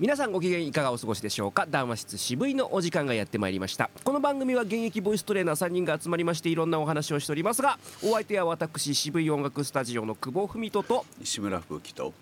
[0.00, 1.66] 皆さんご機嫌いかがお過ごしでしょうか？
[1.68, 3.90] 談話室渋いのお時間がやってまいりました。
[4.02, 12.14] この番組は現役ボイストレーナー3人が集まりましていろんなお話をしておりますがお相手は私渋い音楽スタジオの久保文人と西村風紀と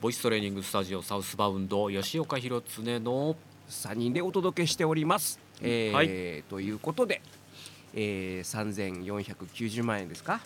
[0.00, 3.36] ボイストレーニングスタジオサウスバウンド吉岡弘恒の
[3.68, 6.42] 3人でお届けしております、えーはい。
[6.44, 7.20] ということで、
[7.92, 10.40] えー、3490万円ですか、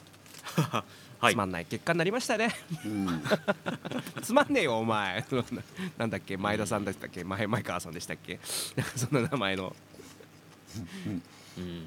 [1.20, 1.34] はい。
[1.34, 2.54] つまんない結果になりましたね。
[2.84, 3.22] うん。
[4.22, 5.24] つまんねえよお前。
[5.98, 6.36] なんだっけ？
[6.36, 7.24] 前田さんでしたっけ？
[7.24, 8.38] 前前川さんでしたっけ？
[8.76, 9.74] なんかそんな名前の。
[11.56, 11.84] うん。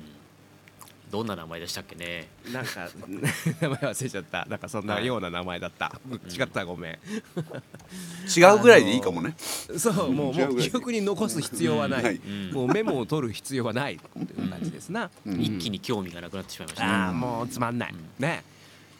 [1.11, 2.29] どんな名前でしたっけね？
[2.53, 2.87] なんか
[3.59, 4.45] 名前忘れちゃった。
[4.45, 6.93] なんかそんなような名前だった、違ったごめん。
[6.93, 9.35] 違うぐらいでいいかもね。
[9.77, 12.21] そうもうもう記憶に残す必要はない、
[12.53, 15.41] もうメモを取る必要はないという感じですな、うん。
[15.41, 16.91] 一気に興味がなくなってしまいましたね。
[16.93, 18.43] ああもうつまんない、ね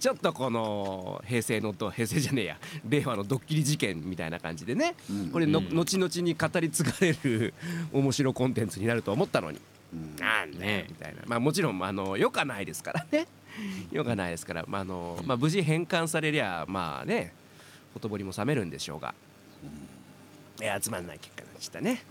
[0.01, 2.57] ちょっとこの平成のと平成じゃねえや。
[2.89, 5.29] 令和のドッキリ事件みたいな感じでね、うん。
[5.29, 5.75] これの、うん。
[5.75, 7.53] 後々に語り継がれる
[7.93, 9.59] 面白コンテンツになると思ったのに。
[9.93, 10.15] うん。
[10.15, 11.21] なんねみたいな。
[11.27, 13.27] まあもちろんあのよかないですからね。
[13.91, 17.33] よかないですから、まああのまあ、無事返還されりゃまあね
[17.93, 19.13] ほとぼりも冷めるんでしょうが、
[20.59, 22.01] いやつまんない結果でしたね。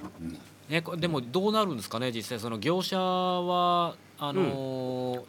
[0.68, 5.22] ねこでもどうなるんですかね実際その業者はあのー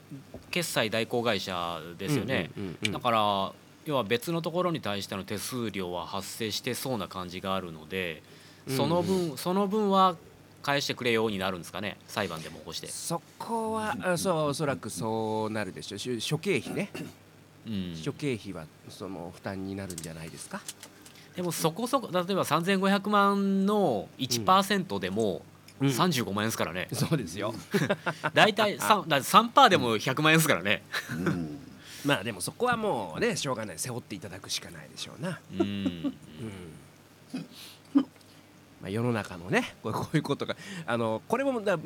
[0.52, 2.92] 決済代行会社ですよね、うんうんうんうん。
[2.92, 3.54] だから
[3.86, 8.22] 要は別のところに対しての手数料は発生してそうな感じがあるので
[8.68, 10.18] その分、その分は
[10.62, 16.00] 返してくれようになるんですかね裁判でも起こして、そこはあそうおそらくそうなるでしょう。
[16.00, 16.92] し諸経費ね、
[17.66, 20.62] うん、諸経費はその負担になるんじゃないですか？
[21.36, 25.42] でもそこそこ例えば3500万の1%でも
[25.82, 25.88] うん。
[25.90, 27.54] 35万円ですからね、そうですよ。
[28.34, 31.60] 大体 3, だ3%でも100万円ですからね、うん。
[32.06, 33.80] まあでもそこはもうねしょうがない。
[33.80, 35.40] 背負っていただくしかないでしょうな。
[35.60, 35.64] うん。
[35.66, 37.46] うん。
[38.82, 41.78] まあ、世の中のね こういうことがあのこれもだ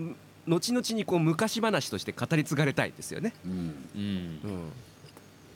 [0.48, 3.34] 後々にこう昔話として語り継がれたいですよね。
[3.46, 3.52] うん
[3.96, 4.02] うん。
[4.02, 4.70] うん、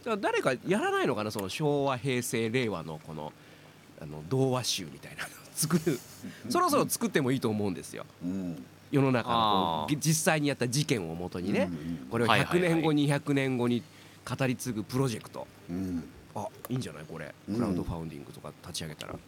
[0.04, 3.32] だから誰かやらないのかなその昭和平成令和のこの
[4.02, 5.30] あの童話集みたいなの
[5.68, 6.00] 作る。
[6.50, 8.06] そろそろ作ってもいいと思うんですよ。
[8.24, 8.64] うん。
[8.92, 11.74] 世の中の実際にやった事件をもとにね、う
[12.06, 12.74] んこれを100はいはいはい。
[12.76, 13.84] 年後、200年後に
[14.38, 15.46] 語り継ぐプロジェクト。
[15.70, 16.04] うん。
[16.36, 17.04] あいいんじゃない？
[17.06, 17.34] これ。
[17.50, 17.56] うん。
[17.56, 19.16] クラウドファウンディングとか立ち上げたら、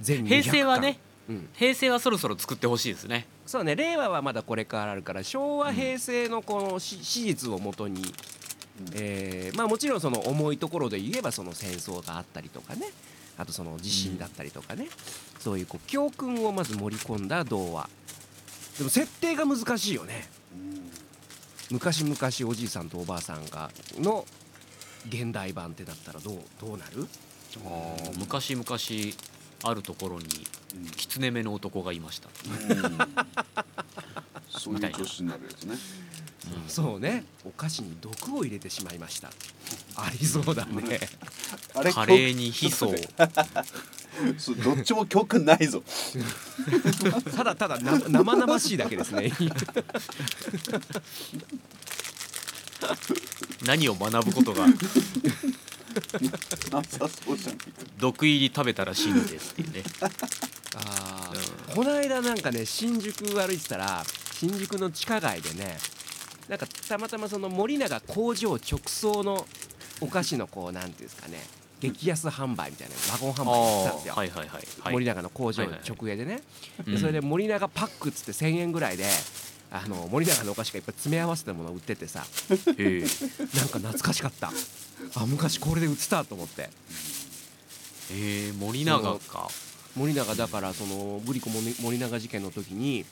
[0.00, 0.98] 全200平成はね
[1.28, 3.28] うん、平成はそろそろ作ってほしいですね。
[3.46, 3.76] そうね。
[3.76, 8.02] 令和はまだこれからあるから昭和平成のこのし史実をもとに、
[8.92, 12.88] えーまあもちろんその重いところで言えばその戦争があったりとかね
[13.38, 14.88] あとその地震だったりとかね、
[15.38, 17.88] そういうこう教訓をまず盛り込んだ童話。
[18.78, 20.28] でも設定が難しいよね。
[21.70, 22.16] 昔々
[22.50, 24.26] おじいさんとおばあさんがの
[25.08, 27.06] 現代版ってだったらどうどうなる？
[28.18, 28.64] 昔々
[29.64, 30.26] あるところに
[30.96, 32.28] 狐目の男がいました。
[32.28, 32.98] うん。
[34.48, 35.76] そういう年になるやつね。
[36.68, 37.24] そうね。
[37.44, 39.30] お菓子に毒を入れてしまいました
[39.96, 41.00] ありそうだね。
[41.74, 42.88] あれカレーにヒ素。
[42.88, 42.94] を
[44.38, 45.82] そうどっちも教訓ないぞ。
[47.34, 49.32] ただただな生々しいだけですね。
[53.64, 54.66] 何を学ぶことが。
[57.98, 59.82] 毒入り食べたら死ぬですっていうね。
[60.76, 61.74] あー。
[61.74, 64.04] この間なんかね新宿歩いてたら
[64.34, 65.78] 新宿の地下街でね
[66.48, 69.46] なんかたまたまその森永工場直送の
[70.00, 71.38] お菓子のこうなんていうんですかね
[71.80, 74.48] 激安販売みたいなワゴン販売やってたんですよ、はいはいはい
[74.82, 74.92] はい。
[74.92, 76.42] 森永の工場はいはい直営でね、
[76.86, 76.94] うん。
[76.94, 79.04] でそれで森永パックっつって1000円ぐらいで
[79.72, 82.58] あの森永のお菓子がいっぱい詰め合わせたものを売っててさなん
[83.68, 84.52] か懐かしかった。
[85.16, 86.62] あ昔これで売ってたと思って。
[86.62, 86.68] へ
[88.12, 89.48] え森永か。
[89.96, 93.04] 森永だからそのブリコ森森永事件の時に、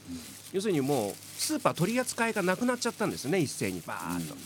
[0.53, 4.35] 要するにもうスーパー取り扱いがなくなっちゃったんですよね一斉にバーッと。
[4.35, 4.41] うん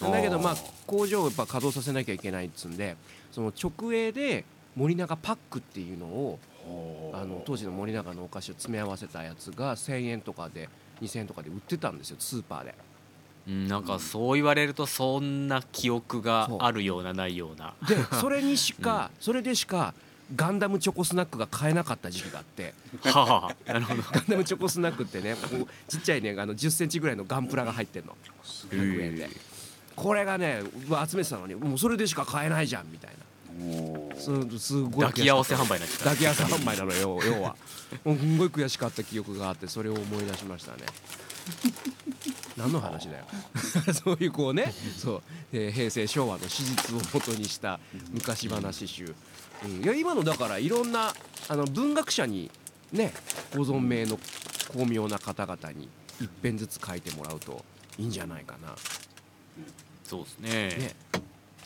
[0.00, 0.56] だけどまあ
[0.86, 2.96] 工場をやっぱ稼働させなきゃいけないっつうんで
[3.32, 4.44] その直営で
[4.76, 6.38] 森永パックっていうのを
[7.12, 10.68] あの当時の森永のお菓子を詰め合わせたやつが1,000円とかで
[11.00, 12.74] 2,000円とかで売ってたんですよスーパーで。
[13.46, 17.74] うんなんかそう言われるとそんな記憶があるようなないような。
[17.86, 19.92] で それにしか、それでしか
[20.34, 22.72] ガンダムチョコスナックが買えなかった時期があって。
[23.02, 24.02] はあなるほど。
[24.10, 28.16] ガンダムチョコスナックってねこうちっちゃいねあの1 0ンチぐらいのガンプラが入ってんの。
[28.70, 29.28] 100円で
[29.96, 30.62] これがね
[31.08, 33.24] 集めてたのにもうそれでしか買えないじゃんみたいな。
[34.16, 37.56] すすごい抱き合わせ販売になっちゃった抱き合わせ販売なのよ要は。
[38.04, 40.78] もうすんごい悔しかった記憶があってそれを思い出しましたね。
[42.56, 43.24] 何の話だよ。
[43.94, 47.78] そういうこうねそう、えー平成昭和の史実をもとにした
[48.10, 49.14] 昔話集、
[49.64, 51.12] うん、いや今のだからいろんな
[51.48, 52.50] あの文学者に
[52.92, 53.12] ね
[53.54, 54.18] ご存命の
[54.72, 55.88] 巧妙な方々に
[56.20, 57.64] 一編ずつ書いてもらうと
[57.98, 58.74] いいんじゃないかな。
[60.04, 60.68] そうですね。
[60.68, 60.94] ね。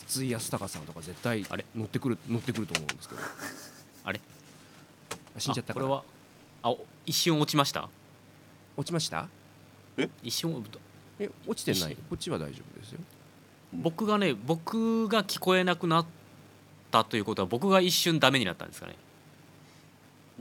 [0.06, 1.66] 筒井康隆さんとか絶対あれ？
[1.76, 3.20] 乗ってくる乗ってくると思うんですけど。
[4.04, 4.20] あれ？
[5.36, 5.86] あ死んじゃったから。
[5.86, 6.04] あこれは？
[6.62, 7.88] あお一瞬落ちました？
[8.76, 9.28] 落ちました？
[10.22, 10.64] 一瞬
[11.18, 11.96] え落ちてない？
[11.96, 13.00] こっちは大丈夫ですよ。
[13.72, 16.06] 僕がね僕が聞こえなくなっ
[16.90, 18.94] たということは僕が一瞬ダメになったんですかね。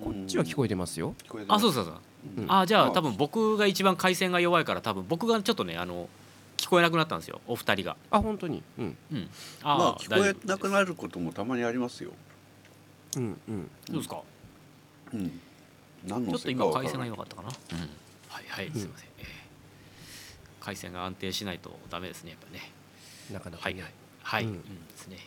[0.02, 1.96] こっちは聞こえてますよ、聞こえてあそううそうそう。
[2.38, 2.52] うん。
[2.52, 2.92] あじゃああ。
[2.92, 6.08] 多分僕が一番回線が弱いから多分僕がちょっとねあの
[6.58, 7.96] 聞こえなくなったんですよお二人が。
[8.12, 8.62] あ本当に？
[8.78, 8.98] うん。
[9.14, 9.30] うん。
[9.64, 12.12] まあ聞こえなくるなることもたまにありますよ。
[13.16, 13.70] うんうん。
[13.88, 14.22] そうですか？
[15.14, 15.40] うん。
[16.06, 17.78] 何ちょっとのせいか今回線がわかったかな、うん、
[18.30, 19.26] はいはいすいません、えー。
[20.60, 22.72] 回線が安定しないとダメですねやっぱね。
[23.32, 23.94] なかなかね、はいはい。
[24.24, 25.18] はい、ううんんですね。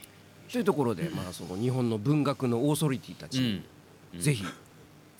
[0.50, 3.62] というところで、まあ、その日本の文学のオーソリティたちに、
[4.14, 4.20] うん。
[4.20, 4.44] ぜひ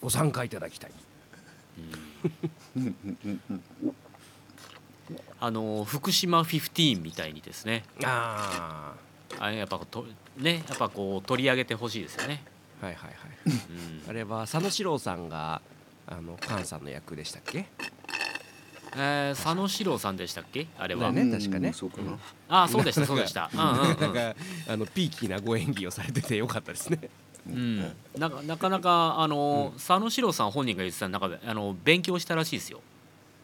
[0.01, 0.93] ご参加いただきたい、
[2.77, 2.97] うんうん。
[3.05, 3.19] うん。
[3.25, 3.41] うん。
[3.51, 3.95] うん
[5.41, 7.85] あの福島15みたいにですね。
[8.05, 8.95] あ
[9.39, 10.05] あれやっぱと
[10.37, 12.43] ねやっぱこう取り上げてほしいですよね、
[12.83, 13.17] あはいはいはい。
[13.47, 14.11] うん。
[14.11, 15.63] あれは佐野史郎さんが
[16.07, 17.67] あの菅さんの役でしたっけ？
[18.97, 20.67] えー佐野史郎さんでしたっけ？
[20.77, 21.69] あれは、だね確かね。
[21.69, 22.19] うんそうかな。
[22.49, 23.51] あそうでしたそうでした。
[23.55, 24.15] うんうんなんうん。
[24.15, 24.35] か
[24.69, 27.09] あのピーキーなご演技をされててよかったですね。
[27.49, 27.79] うん、
[28.19, 32.81] なかなかなかあの、佐野史郎さん本人が言ってた中であの勉強したらしいですよ。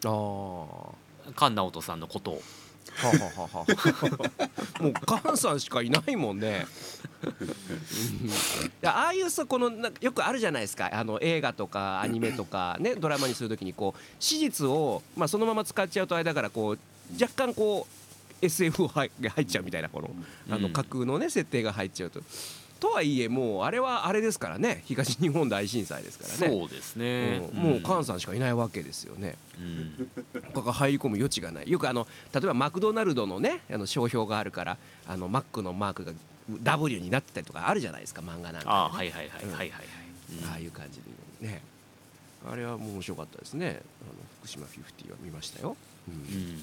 [0.05, 0.95] ああは
[1.35, 2.43] 菅直人さんのことを。
[2.97, 3.67] ははは
[4.81, 6.67] もう菅さんしかいないもんね。
[8.85, 9.71] ああいうさこの
[10.01, 10.89] よくあるじゃないですか。
[10.93, 16.79] あの映画とかアニメとかねドラマにするときにこう史実を、まあ、そのまま使っちゃうとあれだからこう
[17.21, 19.11] 若干こう SF が入
[19.43, 20.11] っちゃうみたいなこの
[20.49, 20.73] あのうん。
[20.73, 22.23] 架空のね設定が入っちゃうと。
[22.79, 24.83] とはいえもうあれはあれですからね。
[24.87, 26.59] 東日本大震災ですからね。
[26.59, 27.63] そうですね、うん。
[27.63, 29.37] もう菅さんしかいないわけですよね。
[29.59, 30.11] うん。
[30.55, 31.71] 他が入り込む余地がない。
[31.71, 36.13] よくあの例えばマクドナルドのねあの商標があるからあのマックのマークが
[36.63, 38.23] W になってたりとかあるじゃないですか。
[38.23, 39.43] 漫画なんかでね、ああはいはいはい。
[39.43, 39.51] うん。
[39.53, 39.85] はいはいはい、
[40.43, 40.49] うん。
[40.51, 41.01] ああいう感じ
[41.41, 41.63] でね。
[42.49, 43.67] あれはもう面白かったですね。
[43.67, 43.81] あの
[44.41, 45.77] 福島50は見ましたよ、
[46.09, 46.15] うん。
[46.15, 46.63] うん。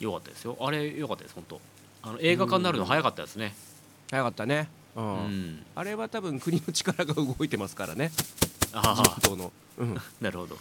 [0.00, 0.56] よかったですよ。
[0.60, 1.60] あれよかったです本当。
[2.02, 3.54] あの映画化になるの早かったですね。
[4.10, 5.04] 早かったね、うん。
[5.04, 8.10] うん、あれは多分国の力が動いてますからね。
[8.72, 10.58] あ自あ民党の、うん、 なるほど、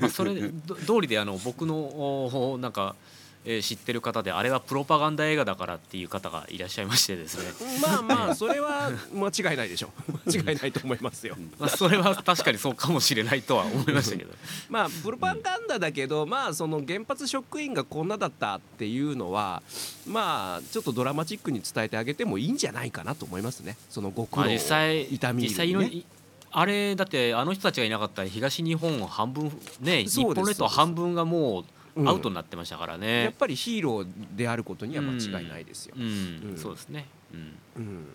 [0.00, 0.52] まあ、それ通
[1.00, 2.96] りであの僕のおなんか、
[3.44, 7.52] えー知ってる方であれはプロパガンダ映画だからっていう方がいらっしゃいましてですね。
[7.80, 10.12] まあまあそれは 間違いないでしょう。
[10.30, 11.36] 間違いないと思いますよ。
[11.58, 14.32] まあそれは確かにそうかもしれないとは思いましたけど。
[14.68, 19.62] まあプロパガンダだけど、まあその原発職員がこんなだったっていうのは
[20.06, 23.76] まあちょっとドラマチックに伝えてあげてもいいんじゃないかなと思いますね。
[23.88, 26.04] そのご苦まあ労を実際痛み実際のい
[26.52, 33.34] あれだってあの人たちがいなかったら東日本半分ね日本列島半分がもううんアウトになってましたからやっね。
[33.38, 34.06] ぱりヒーロー
[34.36, 36.00] であることには間違いないですよう。
[36.00, 37.06] ん、うんそうですね。
[37.32, 38.06] うんうん、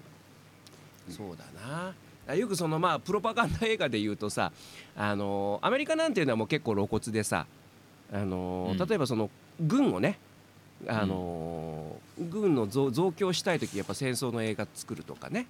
[1.10, 1.94] そうだな
[2.28, 4.52] あよくそのまあプロパガンダ映画で言うとさ
[4.98, 7.46] あのアメリカなんていうのはもう結構露骨でさ
[8.12, 9.30] あのうん例えばその
[9.60, 10.18] 軍をね
[10.88, 15.48] あの軍の増増強したい時やっぱ戦争の映画作るとかね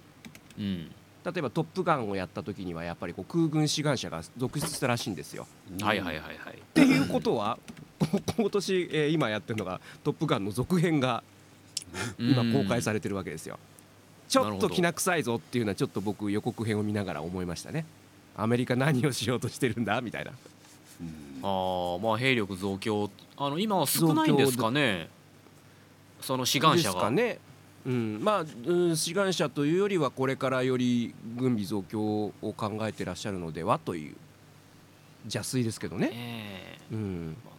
[0.58, 0.90] うん、
[1.24, 5.46] 例えば「トップガン」をやった時にはやっぱりこう空軍志願者が続出したらしいんですよ。
[5.82, 6.54] はいはいはいはい。
[6.54, 7.75] っていうことはこ
[8.36, 11.22] 今年、えー今やってるのが「トップガン」の続編が
[12.18, 13.58] 今公開されてるわけですよ。
[14.28, 17.86] ちょっときな臭いぞっていうのはちょっと僕予告編を見ながら思いましたね。
[18.36, 20.32] アメリカ何をしようとしてるんだみたいな。
[21.00, 25.08] うんああまあ兵力増強あの今は少ないんですかね。
[26.20, 27.10] その志願者が。
[27.10, 27.38] ね。
[27.86, 34.16] うん、まあ、うん、志願者というよりはこれからより軍備増強を考えてらっしゃるのではという
[35.26, 36.10] 邪推ですけどね。
[36.12, 37.55] ええうん、まあ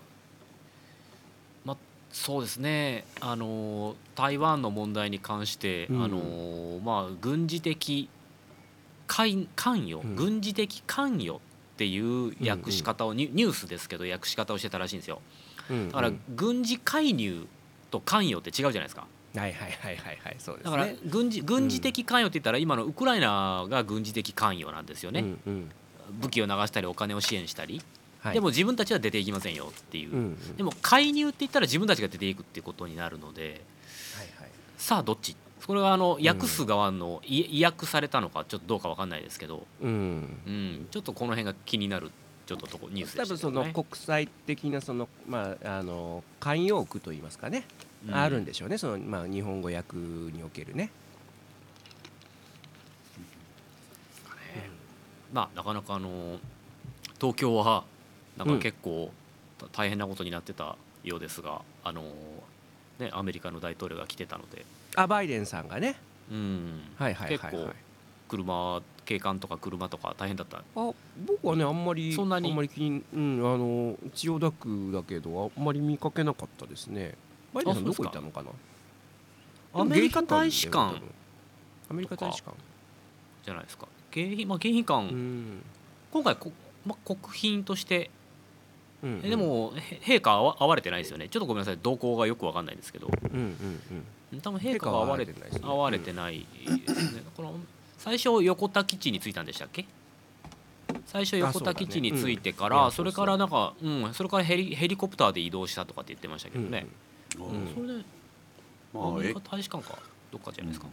[2.18, 3.06] そうですね。
[3.22, 6.04] あの台湾の問題に関して、うん。
[6.04, 8.10] あのまあ軍事的
[9.06, 10.16] 関関与、うん。
[10.16, 11.40] 軍事的関与っ
[11.78, 15.22] ていう訳し方を、ニュニュースですけど訳し方をしてたらしいんですよ。
[15.70, 16.22] うん、だからうん。
[16.36, 17.46] 軍事介入
[17.92, 19.06] と関与って違うじゃないですか。
[19.36, 20.36] はいはいはいはいはい。
[20.40, 20.76] そうですね。
[20.76, 25.72] だから軍事軍事的関与って言ったら今のウクライナが軍事的関与なんですよね、うんうん。
[26.20, 27.80] 武器を流したりお金を支援したり、
[28.20, 33.62] はい、でも自分たちは出ていきませんよっていう、うんうん、でも介入って言ったら自分たちが出ていくっていうことになるので
[34.18, 34.50] はいはい。
[34.78, 35.36] さあどっち？
[35.66, 40.40] これはあの訳す側の、い意訳されたのかちょっとどうかわかんないですけど、うん。
[40.46, 42.12] うん、ちょっとこの辺が気になる
[42.46, 47.66] ちょっととこニュースで多分その国際的なそのまああの慣用句といいますかね、
[48.08, 48.16] うん。
[48.16, 48.78] あるんでしょうね。
[48.78, 50.90] そのまあ日本語訳におけるね。
[55.34, 56.38] まあなかなかあの
[57.20, 57.84] 東京は
[58.38, 59.12] なんか結構
[59.58, 62.04] た大変なことになってたようですが、あの
[63.00, 64.66] ねアメリカの大統領が来てたので、
[64.96, 65.96] あバイデンさんがね。
[66.32, 67.56] うん、はいはいはい
[68.30, 70.58] 車警官とか車とか大変だった。
[70.58, 72.50] あ僕はねあんまりそんなに？
[72.50, 77.16] あんまり気にうんあの千代田区だけどあんまり見かけなかったですね。
[77.54, 78.50] バイデンさんどこ行ったのかな？
[79.82, 81.02] アメリカ大使館
[81.90, 82.56] アメリカ大使館。
[83.46, 83.88] じゃないですか。
[84.12, 85.64] 迎賓まあ迎賓館、うん。
[86.12, 86.52] 今回こ、
[86.86, 88.10] まあ、国賓として
[89.04, 91.30] うんえで、もへ陛下は会われてないですよね。
[91.30, 93.82] ちょっとごめんなさい動向がよくわかんないんですけど、うんうん
[94.32, 94.42] うん。
[94.42, 97.24] 多分陛下が会われ陛下は会われてないですね会われてないですね。
[97.36, 97.54] この
[97.98, 99.86] 最初横田基地に着いたんでしたっけ？
[101.06, 106.86] 最初横田基地に着いてから、それからなんか、うん、それからヘリヘリコプターで移動したとかって言ってましたけどね。
[107.40, 108.06] あうんそれで
[108.94, 110.00] まあえアメリカ大使館か
[110.32, 110.88] どっかじゃないですか。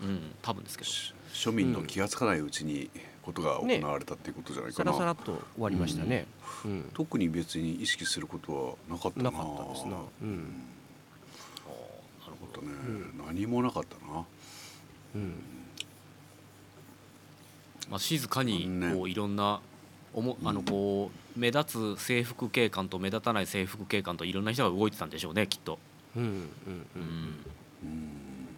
[0.00, 0.90] うん、多分ですけど。
[0.90, 2.90] し庶民の気がつかないうちに
[3.28, 6.26] ことが行われたっていうことじゃないかな、さらさらっと終わりましたね。
[6.64, 6.90] うん。
[6.94, 9.96] 特に別に意識することはなかったななかったですな。
[10.22, 10.36] うん。
[10.38, 10.42] な
[12.26, 12.62] るほど。
[12.62, 14.24] ね、う何もなかったな
[15.16, 15.34] うん。
[17.90, 19.60] まあ静かにねこういろんな
[20.14, 25.78] おもあのこう目立つ制服警官と目立たない制服警官といろんな人が動いてたんでしょうねきっと。
[26.16, 26.32] うんうんう
[26.96, 27.04] うんん。
[27.82, 28.48] うん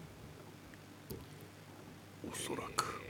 [2.32, 3.00] おそらく、ね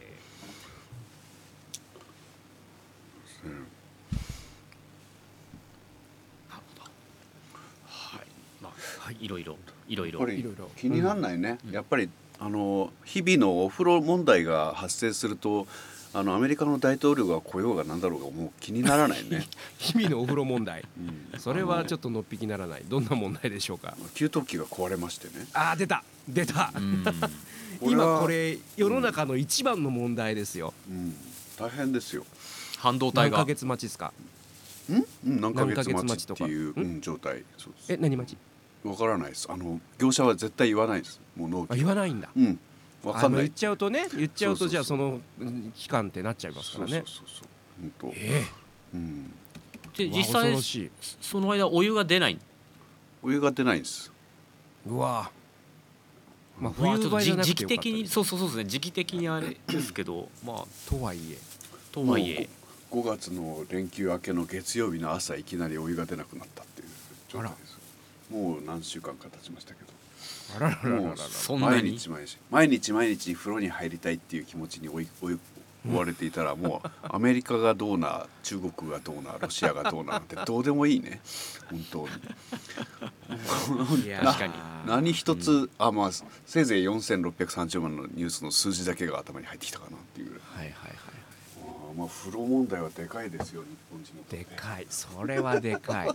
[6.48, 6.90] なるほど。
[7.86, 8.26] はい。
[8.60, 9.56] まあはいいろいろ
[9.88, 12.08] いろいろ気にならないね、やっぱり
[12.38, 15.66] あの日々のお風呂問題が発生すると
[16.12, 19.46] あのアメリカの大統領が来ようがなんだろうがもう気にならないね、
[19.78, 20.84] 日々のお風呂問題。
[20.98, 22.82] うんそれはちょっっとのっぴきならない。
[22.88, 23.96] どんな問題でしょうか？
[23.96, 26.72] と給湯器が壊れましてねあー出た出た。
[26.76, 27.04] うん。
[27.82, 30.74] 今これ世の中の一番の問題ですよ。
[30.88, 31.14] うん
[31.58, 32.24] 大変ですよ
[32.78, 33.36] 半導体が。
[33.36, 34.12] 何ヶ月待ちですか？
[34.90, 38.38] ん、うん、何ヶ月月待待ちとかちっていう、んうん、状態そうですえ何待ち？
[38.84, 39.46] わからないです。
[39.50, 41.20] あの業者は絶対言わないです。
[41.36, 42.28] もう納あ期言わないんだ。
[42.34, 42.58] うん。
[43.04, 43.42] わかんない。
[43.42, 46.92] 言っちゃうとね言っちゃうとじゃあそのうん期間ってなっちゃいますからね。
[46.92, 47.48] そうそうそう
[47.80, 48.12] 本当。
[48.16, 48.44] え
[48.94, 49.32] うん。
[49.98, 50.90] えうわで実際。
[51.20, 52.38] その間お湯が出ない。
[53.22, 54.10] お湯が出ないんです。
[54.86, 55.30] うわ。
[56.58, 58.64] まあ冬場じゃじ時期的にそうそうそうですね。
[58.64, 60.64] 時期的にあれですけどまあ。
[60.88, 61.38] とはいえ。
[61.92, 62.48] とはいえ。
[62.90, 66.88] 5月の連休明けの月曜日の朝いきなりお湯が出なくなったっていう
[67.28, 67.69] 状態です
[68.30, 69.90] もう何週間か経ちましたけど。
[70.56, 71.16] あらららららもうら。
[71.16, 71.82] そんなに？
[71.82, 75.38] 毎日毎日毎日毎日風呂に入りたいっていう気持ちに追い追い
[75.88, 81.20] 追われていたらもうアメリカがどうな中国がどうなロシアがどうななんてどうでもいいね。
[81.70, 81.98] 本当
[83.98, 84.04] に。
[84.04, 84.52] いや確かに
[84.86, 86.10] 何一つ、あまあ
[86.44, 90.30] せいぜい4630万のニュースの数字だけが頭に入ってきたかなっていう。
[90.30, 90.96] ぐらいはいはいはい。
[91.62, 94.86] あーまあ風呂問題はでかいですよ日本人のでかい。
[94.90, 96.10] それはでかい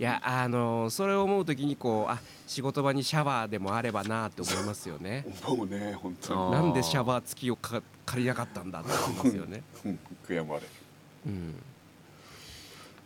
[0.00, 5.26] いやあのそれを思う時にこうあ仕事場にシャワーでもあればなって思いますよね。
[5.46, 6.50] もうね本当に。
[6.52, 9.62] なんでシャワー付きをか借りなかったんだって思いますよね。
[9.84, 10.66] うん悔やまれる。
[11.26, 11.54] うん、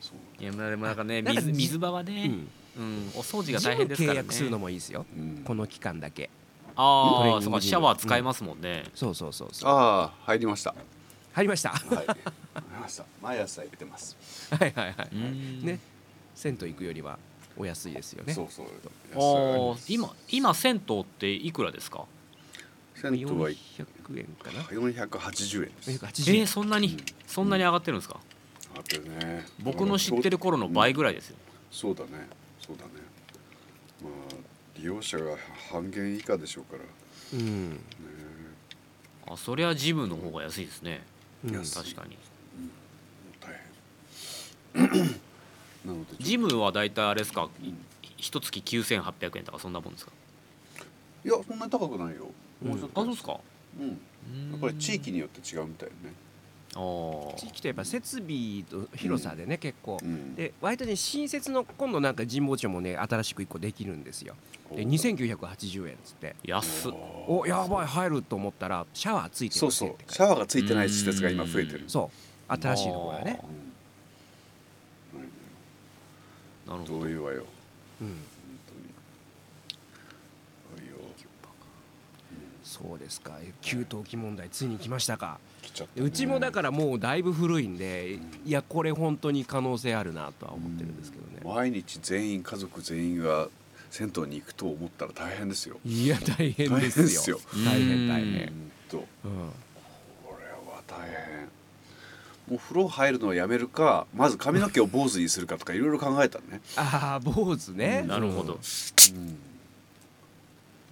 [0.01, 2.49] そういやまあでもなんかね水水場はうね、ん、
[2.79, 4.21] うん、お掃除が大変ですからね。
[4.21, 5.05] 契約するのもいいですよ。
[5.17, 5.43] うん。
[5.45, 6.31] この期間だけ。
[6.77, 9.69] ああそうかシャワー使えますもんね、そうそうそうそう。
[9.69, 10.73] ああ入りました。
[11.33, 11.71] 入りました？
[11.71, 11.81] はい。
[11.89, 13.05] 入りました。
[13.21, 14.17] 毎朝行ってます。
[14.53, 15.63] はいはいはい、うん。
[15.65, 15.81] ね
[16.35, 17.19] 銭湯行くよりは
[17.57, 18.35] お安いですよね。
[18.35, 18.67] そうそう。
[19.15, 22.05] あー今今銭湯っていくらですか？
[22.97, 23.57] 銭湯は400
[24.19, 24.63] 円かな。
[24.63, 25.75] 480円。
[25.75, 26.45] ですえ480円。
[26.45, 28.19] ー、そんなにそんなに上がってるんですか？
[28.77, 29.47] あってね。
[29.63, 31.37] 僕の知ってる頃の倍ぐらいですよ、
[31.71, 32.11] そうだね。
[32.61, 32.91] そうだね。
[34.03, 34.13] まあ
[34.77, 35.37] 利用者が
[35.71, 36.83] 半減以下でしょうから。
[37.35, 37.79] うん、ね。
[39.27, 41.03] あそりゃジムの方が安いですね。
[41.45, 41.53] うん。
[41.53, 42.19] 確かに。
[43.41, 43.55] 大
[44.75, 44.83] 変。
[44.89, 45.15] なので
[46.19, 47.49] ジムは大体あれですか？
[47.63, 47.71] い
[48.17, 50.13] 一月9800円とかそんなもんですか？
[51.25, 52.29] いやそんなに高くないよ。
[52.65, 53.01] もうちょっと。
[53.01, 53.41] あそうですか？
[53.81, 53.89] うん。
[54.53, 56.13] やっぱり地域によって違うみたいよね
[57.37, 59.99] 地域とやっぱ設備と広さでね、結構。
[60.03, 60.35] うん。
[60.35, 64.35] で割とね新設の今度なんか神保町もね新しく1個できるんですよ。
[64.75, 66.35] でお2980円っつって。
[66.43, 66.93] 安っ。
[67.29, 69.95] おやばい入ると思ったらシャワーついてそうそう。
[70.09, 71.85] シャワーがついてない施設が今増えてる。
[71.87, 72.11] そ
[72.49, 72.57] う。
[72.61, 73.41] 新しいところがね
[76.67, 77.01] なるほど。
[77.01, 77.45] どういうわよ。
[78.01, 78.17] うん。
[82.75, 83.39] そうですか。
[83.63, 85.39] 給湯器問題ついに来ましたか。
[85.63, 86.07] 来ちゃったね。
[86.07, 91.41] うちもだからもうだいぶ古いんでいやこれ本当に可能性あるなとは思ってるんですけどね。
[91.45, 93.49] 毎日全員家族全員が
[93.91, 95.77] 銭湯に行くと思ったら大変ですよ。
[95.85, 97.39] いや大変大ですよ。
[97.65, 98.47] 大変大うん変。
[98.47, 99.07] ほんと。
[99.25, 99.51] うん
[102.49, 108.05] もう風呂入るのをやめるかまず髪の毛を坊主にするかとかいろいろ考えたね、ああ坊主ね。
[108.07, 108.59] なるほど。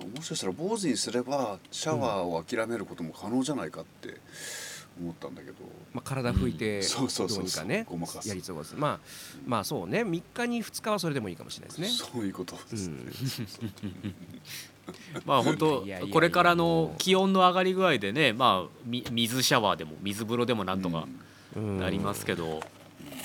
[0.02, 4.16] うん、もしかしたら坊主にすればシャワーを諦めることも可能じゃないかって
[5.00, 5.56] 思ったんだけど、
[5.92, 6.82] まあ、体拭いてうん。
[6.84, 7.48] そうそうどそうう。
[7.48, 8.28] そうにかねごまかす。
[8.28, 8.74] やり過ごす。
[8.74, 9.00] まあ
[9.46, 10.04] まあそうね。
[10.04, 12.10] 3日に2日はそれでもいいかもしれないですね。
[12.12, 13.12] そういうことです、うん。
[15.26, 21.20] まあ本当これからの気温の上がり具合でねまあみ水シャワーでも水風呂でもなんとかうん
[21.60, 22.60] なりますけど。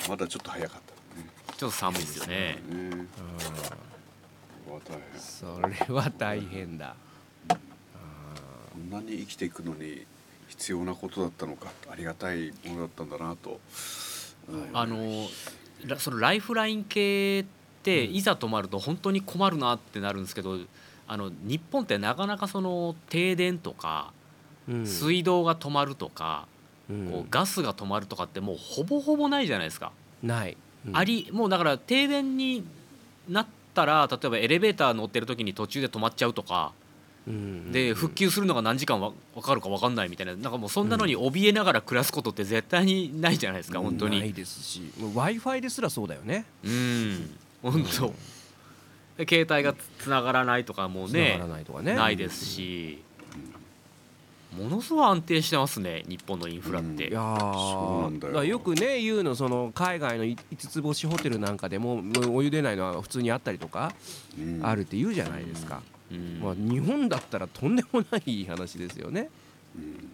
[0.10, 1.20] まだちょっと早かった。
[1.22, 2.36] ねちょっと寒いですよね。
[2.36, 3.08] ねうん。
[4.68, 6.96] これは大変それは大変だ
[7.48, 7.58] こ
[8.78, 10.06] んなに生きていくのに
[10.50, 13.60] 必要なことだったのかありがたいものだったんだなと。
[14.74, 15.28] あの
[15.86, 17.46] ラそのライフライン系っ
[17.84, 20.58] ていざ止まると本当に困るなってなるんですけど
[21.06, 24.14] あの日本ってなかなかその停電とか
[24.70, 24.88] うん。
[24.88, 26.57] 水道が止まるとかうん
[26.88, 29.92] こうガスが止まるとかってもうほぼほぼないじゃないですか。
[30.24, 30.98] ない、うん。
[30.98, 32.66] ありもうだから停電に
[33.28, 36.72] なったら例えばエレベーター乗ってる時に途中で止まっちゃうとか
[37.28, 37.72] うん。
[37.72, 44.20] で復旧するのが何時間わ分かるか分かんないみたいななんかもうそんなのに怯えながら暮らすことって絶対にないじゃないですか本当に。
[44.20, 46.46] ないですし w i f i ですらそうだよね。
[46.64, 47.38] うん。
[47.62, 48.14] 本当。
[49.18, 51.96] で携帯がつつながらないとかもね繋がらないとかね。
[51.96, 53.04] ないですし
[54.58, 57.08] ものすごい安定してますね日本のインフラって。
[57.08, 57.40] いやー。
[57.54, 58.44] そうなんだよ。
[58.44, 63.94] よくね言うのその海外の5つ星ホテルなんかでももうお湯出ないのは普通にあったりとか
[64.38, 64.66] うん。
[64.66, 66.40] あるって言うじゃないですか、うん。
[66.42, 69.30] まあ、日本だったらとんでもない話ですよね。
[69.76, 70.10] うん。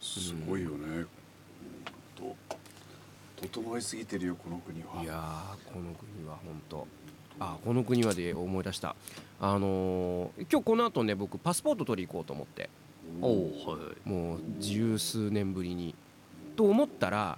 [0.00, 1.04] すごいよね、
[2.18, 2.36] ほんと。
[3.42, 5.02] 整いすぎてるよこの国は。
[5.02, 6.86] いやーこの国は本当
[7.40, 8.94] あこの国はで思い出した。
[9.40, 12.70] あのー今日この後ね僕パスポート取り行こうと思って
[13.20, 15.94] もう十数年ぶりに。
[16.56, 17.36] と思ったら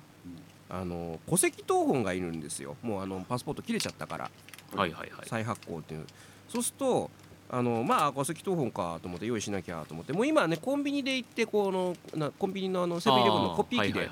[0.68, 2.76] あの戸籍謄本がいるんですよ。
[2.82, 4.30] もうあのパスポート切れちゃったから。
[4.74, 5.26] はいはいはい。
[5.26, 6.06] 再発行っていう。
[6.48, 7.10] そうすると
[7.48, 10.12] あのまあ戸籍謄本かと思って用意しなきゃと思って。
[10.12, 14.10] もう今ねコンビニで行ってこのなコンビニのあのセブンイレブンのコピー機で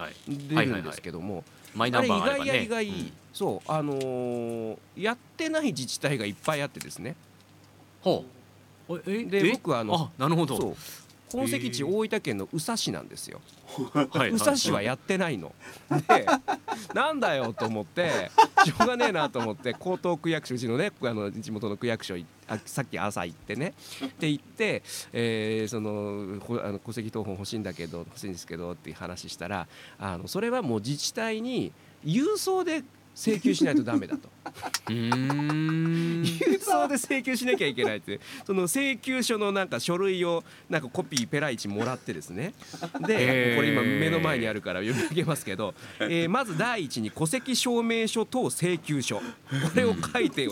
[0.54, 1.44] 出るんですけども。
[1.74, 2.50] マイナンあれ意バーあればね。
[2.50, 7.16] 外や意外、そうあのーやってない自治体がいっぱいあってですね。
[8.00, 8.24] ほ
[8.88, 9.02] う。
[9.08, 10.56] えで僕はあのあなるほど。
[10.56, 10.76] そう
[11.32, 13.40] 本籍地大分県の宇佐市なんですよ。
[14.10, 15.52] はい宇佐市はやってないの。
[16.08, 16.26] で
[16.94, 18.30] なんだよと思って
[18.64, 23.74] しょうがねえなと思って江東区役所うちのねあの地元の区役所いあさっき朝行ってね。
[24.18, 24.82] で行って、
[25.12, 29.66] えーそのほあの戸籍謄本欲しいんだけど欲しいんですけどっていう話したら
[29.98, 31.72] あのそれはもう自治体に
[32.04, 32.84] 郵送で
[33.14, 34.28] 請求しないとダメだと。
[34.88, 42.54] 郵送で請求しなきゃいけないってその請求書のなんか書類をなんかコピーペライチもらってですね。
[43.06, 49.16] でこれ今目の前にあるから読み上げますけど、えーまず第一に戸籍証明書等請求書。
[49.16, 49.22] こ
[49.74, 50.48] れを書いて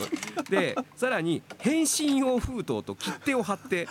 [0.48, 3.86] でさらに返信用封筒と切手を貼って。
[3.86, 3.88] で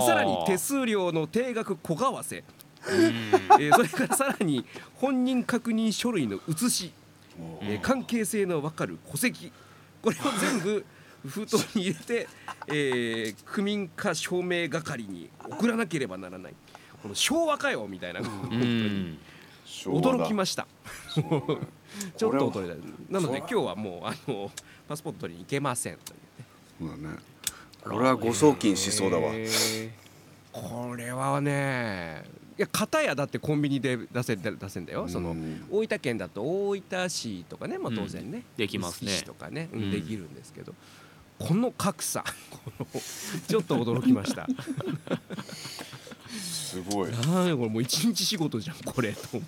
[0.00, 2.42] さらに手数料の定額小為替、
[2.88, 4.64] えーそれからさらに
[4.94, 6.92] 本人確認書類の写し
[7.62, 9.52] えー関係性の分かる戸籍。
[10.02, 10.84] これを全部
[11.28, 12.28] 封筒に入れて、
[12.68, 16.54] えー区民化証明係に送らなければならない。
[17.02, 18.64] この昭和かよみたいな、本当うに。
[18.66, 19.18] ん
[19.84, 20.66] 驚きました。
[21.14, 23.12] ちょっと驚いた。
[23.12, 24.50] なので今日はもうあの
[24.88, 25.98] パスポート取りに行けません。
[26.04, 26.44] というね。
[26.80, 27.18] そうだね
[27.82, 29.30] これは誤送金しそうだわ。
[29.32, 29.90] えー
[30.52, 35.08] これはねいや片やだってコンビニで出せ出せんだよ。
[35.08, 39.10] そのうん大分県だと大分市とかね、まあ、当然ね、できますね。
[39.12, 39.82] 市とかね、うん。
[39.84, 40.74] うんできるんですけど。
[41.38, 42.22] この格差。
[42.50, 42.86] この
[43.48, 44.46] ちょっと驚きました。
[46.28, 47.10] すごい。
[47.10, 49.42] なんでこれもう一日仕事じゃんこれと思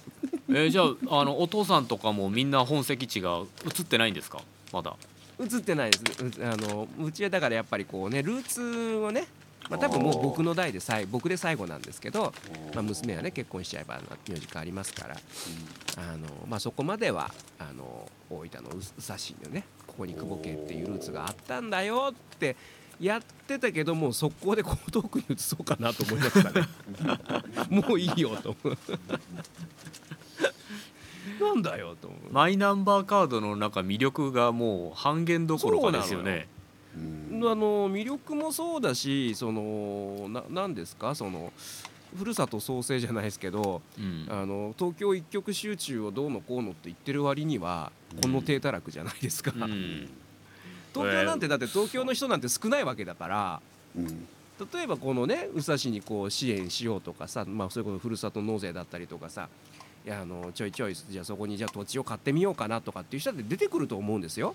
[0.50, 4.40] えーじゃああのお父さんとかもみんな本籍地が移ってないんですか？
[4.72, 4.96] まだ。
[5.40, 6.24] 映ってないです。
[6.40, 9.26] うあのうちはだからやっぱりこうねルーツをね
[9.70, 12.32] まあ、多分もう僕の代で最僕で最後なんですけど、
[12.74, 15.16] まあ、娘はね結婚しちゃえば名字変わりますから
[15.96, 22.56] あの、まあ、そこまではあの大分の宇佐市のねここに久保家っていうルーツがあったんだよって
[23.00, 26.68] やってたけどもう速攻で江東区に移そうかなと思いましたね。
[27.88, 28.78] もういいよと思う。
[31.40, 32.32] なんだよと思う。
[32.32, 36.46] マイナンバーカードのなんか魅力がもう半減どころかですよね。
[36.96, 41.14] うんあの魅力もそうだしそのななんですか？
[41.14, 41.52] その
[42.16, 44.26] ふるさと創生じゃないですけどうん。
[44.30, 47.90] あの東京一極集中をどうのこうのって言ってる割には
[48.22, 50.08] この低たらくじゃないですか、うん。
[50.94, 53.60] 東京なんてだって東京の人なんて少ないわけだから
[53.96, 54.26] うん。
[54.72, 59.48] 例えばこのね宇佐市にこう支援しようとかさ、まあ、そういうことふるさと納税だったりとかさ
[60.06, 64.54] いやあのちょいちょいじゃあそこにじゃあ土地を買ってみようかなとかっていう人だって出てくると思うんですよ。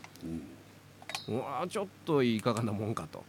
[1.70, 3.24] ちょっといかがなもんかと。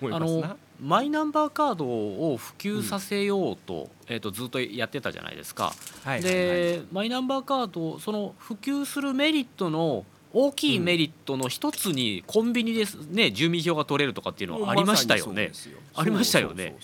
[0.12, 0.56] あの。
[0.82, 5.74] マイナンバーカードを普及させようと,、えー、とずっとやってたじゃないですか。
[6.04, 6.22] はいはいはい。
[6.22, 15.52] でマイナンバーカードその普及するメリットの大きいメリットの一つにコンビニですね住民票が取れるとかっていうのはありましたよね。
[15.94, 16.76] ありましたよね。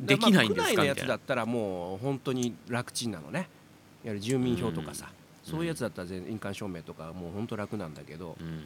[0.00, 0.82] できないんですか？
[0.82, 3.48] まやつだったらもう本当に楽ちんなのね。
[4.04, 5.12] いわゆる住民票とかさ、
[5.46, 5.52] うん。
[5.52, 8.36] そういうやつだったら全印鑑証明とかもう本当楽なんだけど。
[8.40, 8.64] う、ん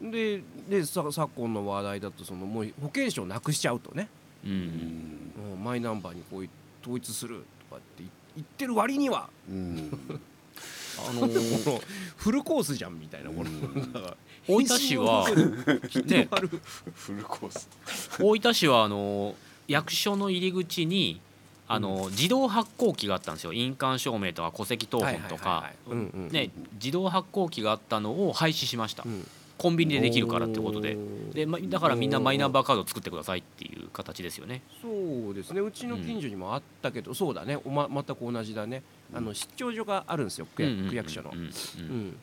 [0.00, 4.08] ででさ昨今の話題だとそのもう保険証なくしちゃうとね。
[4.44, 4.54] ううん。
[4.54, 6.50] んもうマイナンバーにこうい
[6.82, 8.04] 統一するとかって
[8.36, 9.28] 言ってる割には。
[9.50, 9.90] うん。
[11.08, 11.80] あのー
[12.16, 13.30] フルコースじゃんみたいな。
[13.30, 13.92] このうん
[14.46, 15.28] 大分市は
[16.06, 16.28] ね。
[16.94, 17.68] フルコース。
[18.20, 19.34] 大分市はあの
[19.66, 21.20] 役所の入り口に
[21.66, 23.52] あの自動発行機があったんですよ。
[23.52, 25.70] 印鑑証明とか戸籍謄本とか。
[26.74, 29.02] 自動発行機があったのを廃止しました。
[29.04, 29.26] うん
[29.58, 30.96] コンビニでできるからってことで。
[31.34, 34.62] でまだからみんなマイナンバーカードを作ってくださいっていう形ですよね。
[34.80, 34.88] そ
[35.30, 35.60] うですね。
[35.60, 37.58] うちの近所にもあったけど、そうだね。
[37.64, 38.82] おま全く同じだね。
[39.12, 40.62] あの出張所があるんですよ区
[40.94, 42.08] 役所のうんうんううん。
[42.08, 42.16] ん。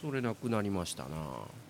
[0.00, 1.08] それなくなりましたな。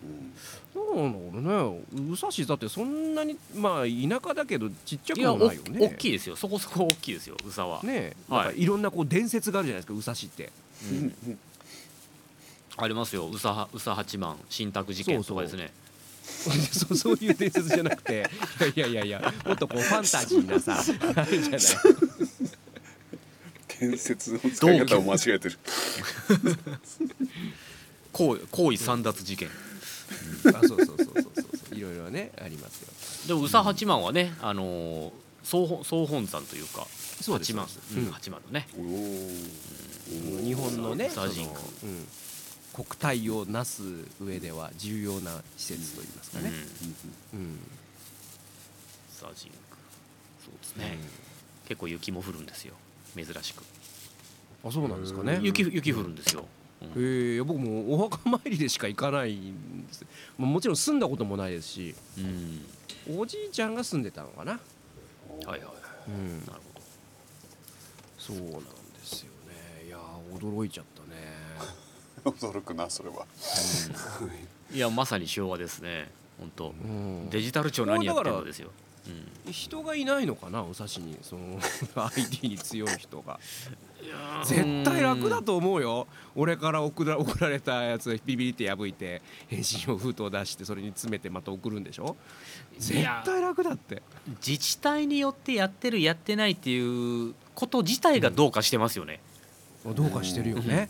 [0.03, 1.03] うん。
[1.03, 2.11] なんだろうね。
[2.13, 5.79] 宇佐市だってそんなにまあ田舎だけどちっちゃくもないよね。
[5.79, 6.35] 大きいですよ。
[6.35, 8.61] そこそこ大きいですよ宇佐は、ねはい。
[8.61, 10.51] いろんなこう伝説があるじゃないですか宇佐市って。
[10.91, 11.37] うん
[12.77, 13.27] ありますよ。
[13.29, 15.71] 宇佐宇佐八幡信託事件とかですね。
[16.25, 18.29] そうそういう伝説じゃなくて。
[18.75, 20.83] いやいやいやもっとこうファンタジーなさ
[21.15, 21.59] あるじゃない？
[23.79, 25.59] 伝説の使い方を間違えてる。
[28.13, 29.49] 行行為散奪事件。
[30.53, 31.75] あそうそうそうそうそうそう。
[31.77, 32.87] いろいろねありますよ。
[33.27, 35.11] でも宇佐八幡はね、あのー
[35.43, 36.87] 総本総本山というか
[37.21, 38.67] そう八幡そうん八幡のね。
[38.77, 42.07] おー日本のね宇佐神宮そのうん
[42.75, 43.83] 国体をなす
[44.19, 46.51] 上では重要な施設といいますかね、
[47.33, 47.39] うん。
[47.39, 47.53] うん。
[47.53, 47.57] 宇
[49.17, 49.55] 佐神宮
[50.43, 50.97] そうですね、
[51.65, 52.73] 結構雪も降るんですよ。
[53.15, 53.63] 珍しく。
[54.65, 55.39] あそうなんですかね。
[55.41, 56.45] 雪雪降るんですよ、
[56.81, 56.89] うん。
[56.97, 60.05] ええ僕もお墓参りでしか行かないんです。
[60.37, 61.95] まあもちろん住んだこともないですし。
[62.17, 62.65] うん。
[63.17, 64.51] おじいちゃんが住んでたのかな。
[64.51, 65.71] はいはいはい。
[66.09, 66.39] うん。
[66.41, 66.81] なるほ
[68.17, 68.59] そうなんで
[69.01, 69.87] すよね。
[69.87, 70.94] いやー驚いちゃった。
[70.94, 70.94] ね
[72.25, 73.25] 驚くなそれは。
[74.71, 76.09] ど、いやまさに昭和ですね。
[76.39, 76.69] 本当。
[76.69, 77.29] うん。
[77.29, 78.43] デジタル庁何やってんの？
[78.43, 78.71] ですよ、
[79.45, 79.51] うん。
[79.53, 80.61] 人がいないのかな？
[80.63, 81.59] 宇佐市にその
[82.15, 83.39] IT に強い人が。
[84.43, 86.07] 絶対楽だと思うよ。
[86.35, 92.15] 俺から送ら送られたやつビビリって破いて返信用封筒出してそれに詰めてまた送るんでしょ？
[92.77, 94.03] 絶対楽だって。
[94.45, 99.21] 自治体によってやってるやってないっていうこと自体がどうかしてますよね、
[99.85, 100.89] どうかしてるよね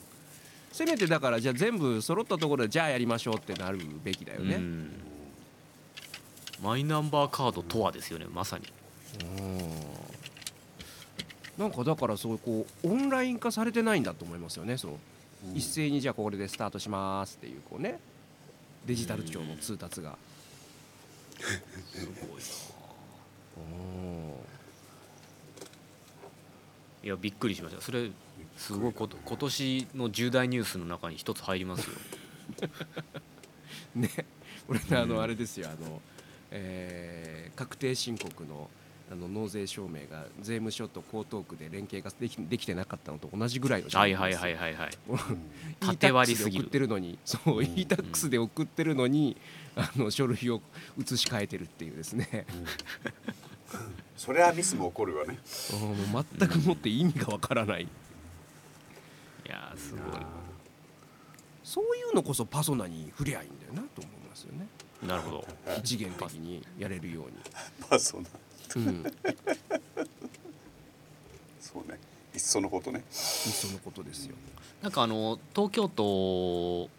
[0.76, 4.56] せめてだからじゃあ全部揃ったところでじゃあやりましょうってなるべきだよね。
[4.56, 4.92] うん
[6.62, 8.66] マイナンバーカードとはですよねまさに。
[9.38, 9.60] うん。
[11.58, 14.78] なんかだからそうこうオンライン化されてないんだと思いますよね。
[14.78, 14.98] その
[15.54, 18.00] 一斉にじゃあこれでスタートしますっていうこうね。
[18.86, 20.18] デジタル庁の通達が。
[21.40, 22.42] すごい
[23.58, 24.34] うん
[27.04, 27.82] いやびっくりしました。
[27.82, 28.10] それ
[28.58, 31.96] すごいこと今年の重大ニュースの中に一つ入りますよ。
[33.96, 34.10] ね。
[34.68, 36.02] 俺ねあのあれですよあの、
[36.52, 38.70] えー確定申告の
[39.12, 44.90] あの納税証明が税務署と江東区で連携ができできてなかったのと同じぐらいのはいはいはいいはいはい。
[45.80, 46.64] 縦 e 割りすぎる。
[46.64, 49.38] 送ってるのにそう e-tax で送ってるのに
[49.76, 50.62] あの書類を
[50.98, 52.48] 移し替えてるっていうですね。
[54.18, 55.38] それはミスも起こるわね。
[56.12, 57.88] もう全くもって意味がわからない
[59.76, 60.00] すご
[61.64, 64.68] そういうのこそパソナに振りゃいいんだよなと思いますよね。
[65.04, 65.48] いなるほど。
[65.78, 67.26] 一元的にやれるよう
[67.90, 68.30] パーソナ。
[68.80, 69.12] に、うん、いっ
[71.60, 72.00] そうね。
[72.34, 73.04] いっそのことね。
[73.10, 74.36] そのことですよ。
[74.82, 76.90] なんかあの東京都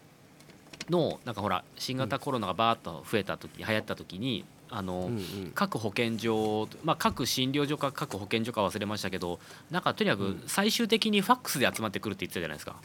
[0.89, 5.51] のなんかほら新型コロナがバーッと増えた時流行った時にあの、うんうん。
[5.55, 9.39] 各保健所、まあ、各診療所か各保健所か忘れましたけど
[9.71, 12.75] なんかとにかく最終的にファックスで集まってくるって言ってたじゃないですか、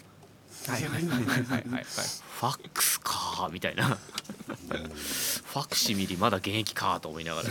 [0.68, 0.82] はい。
[0.82, 0.92] はい。
[0.92, 1.02] はい。
[1.02, 1.44] はい。
[1.44, 1.68] はい。
[1.70, 1.84] はい。
[1.84, 3.86] ファックスかみたいな。
[3.86, 7.48] ファクシミリまだ現役かと思いながら。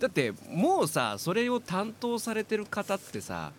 [0.00, 3.52] だってもうさそれを担当されてる方ってさ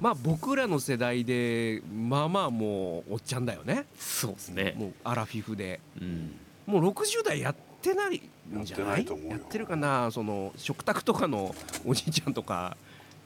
[0.00, 3.86] まあ僕らの世代でまあまあもうおっちゃんだよね。
[3.98, 4.74] そうですね。
[4.76, 5.80] もうアラフィフで。
[6.00, 6.36] うん。
[6.66, 8.86] もう60代やってないんじゃない？
[8.86, 9.32] やってないと思うよ。
[9.32, 10.10] やってるかな？
[10.10, 12.78] その食卓とかのおじいちゃんとか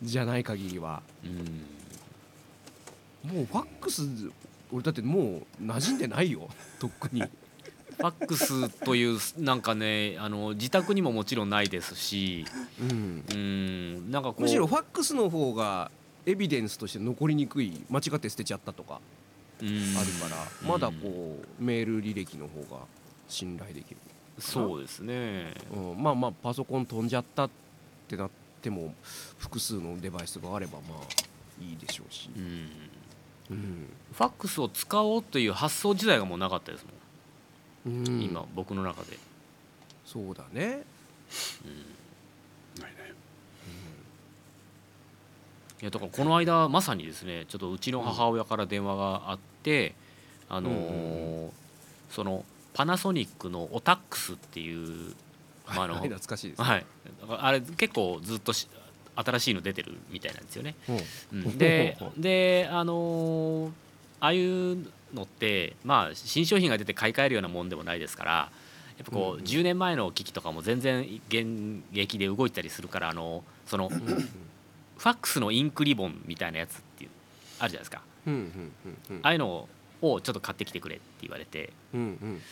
[0.03, 1.03] じゃない限りは。
[1.25, 1.29] う
[3.29, 3.31] ん。
[3.31, 4.03] もうファックス
[4.73, 6.49] 俺だってもう馴染んでないよ。
[6.81, 7.21] とっくに。
[7.21, 12.45] ファックスというなんかねあの自宅にももちろんないですし。
[12.81, 13.25] うん。
[13.31, 14.11] うん。
[14.11, 14.43] なんかこう。
[14.43, 15.91] むしろファックスの方が
[16.27, 19.01] エビデンスとして残りにくい間違って捨てちゃったとか
[19.61, 19.69] うん。
[19.69, 22.83] あるからまだこうメール履歴の方が
[23.29, 23.97] 信頼できる、
[24.39, 25.55] そうですね。
[25.75, 27.51] うん、まあまあパソコン飛んじゃったっ
[28.07, 28.31] てなっ
[28.63, 28.95] ても
[29.39, 32.31] 複数のデバイスがあればまあいいでしょうし。
[32.37, 32.71] う、ん。
[33.51, 36.87] うんファックスを使おうという発想自体がもうなかったです
[37.87, 38.23] もん、うん。
[38.23, 39.19] 今僕の中で、
[40.05, 40.83] そうだね。
[42.79, 43.13] ないね
[45.81, 45.85] い。
[45.85, 49.95] やだからこの間まさにですねちょっとうちの母親から電話があって、
[50.49, 51.51] あの
[52.11, 52.45] その
[52.79, 54.73] パナソニックのオタックスってい
[55.09, 55.13] う、
[55.67, 56.87] まああのはい懐かしいですね、はい、
[57.29, 58.69] あれ結構ずっとし
[59.17, 60.77] 新しいの出てるみたいなんですよね。
[60.89, 60.93] う。
[60.93, 61.39] ん。
[61.41, 63.71] うんでであのー
[64.21, 77.11] ああいうのってまあ新商品が出て買い替えるようなもんでもないですからやっぱこうんう10年前の機器とかも全然現役で動いたりするからあのそのファックスのインクリボンみたいなやつっていう
[77.59, 78.03] あるじゃないですか。
[78.27, 78.41] うんうん
[79.11, 79.21] うんうん。
[79.25, 79.69] ああいうのを
[80.01, 81.73] ちょっと買ってきてくれって言われて。
[81.95, 82.43] うんうん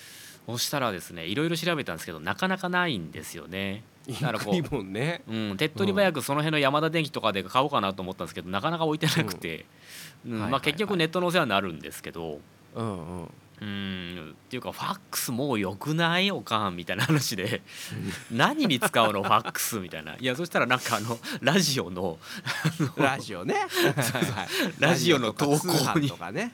[0.46, 3.82] そしたらですねいろいろ調べたんですけどなかなかないんですよね。
[4.06, 5.22] インだからこうね。
[5.26, 9.66] うん、手っ取り早くその辺のヤマダ電機とかで買おうかなと思ったんですけどなかなか置いてなくて、
[10.62, 12.38] 結局ネットのお世話になるんですけど、
[12.76, 14.34] うんうんうん。
[14.46, 16.30] っていうかファックスもうよくない？
[16.30, 17.62] おかんみたいな話で。
[18.30, 20.14] 何に使うのファックスみたいな。
[20.16, 22.18] いやそしたらなんかあのラジオの
[22.96, 23.54] ラジオね。
[23.54, 23.64] はい
[24.30, 24.48] はい。
[24.78, 26.08] ラジオの投稿に。
[26.08, 26.52] とかね。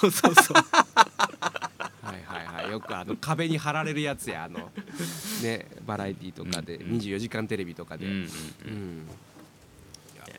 [0.00, 0.56] そうそうそう。
[0.56, 2.70] はいはいはい。
[2.72, 4.70] よくあの壁に貼られるやつやあの
[5.42, 6.98] ねバラエティーとかでうんうん。
[6.98, 8.06] 24時間テレビとかで。
[8.06, 9.08] うんうんうん。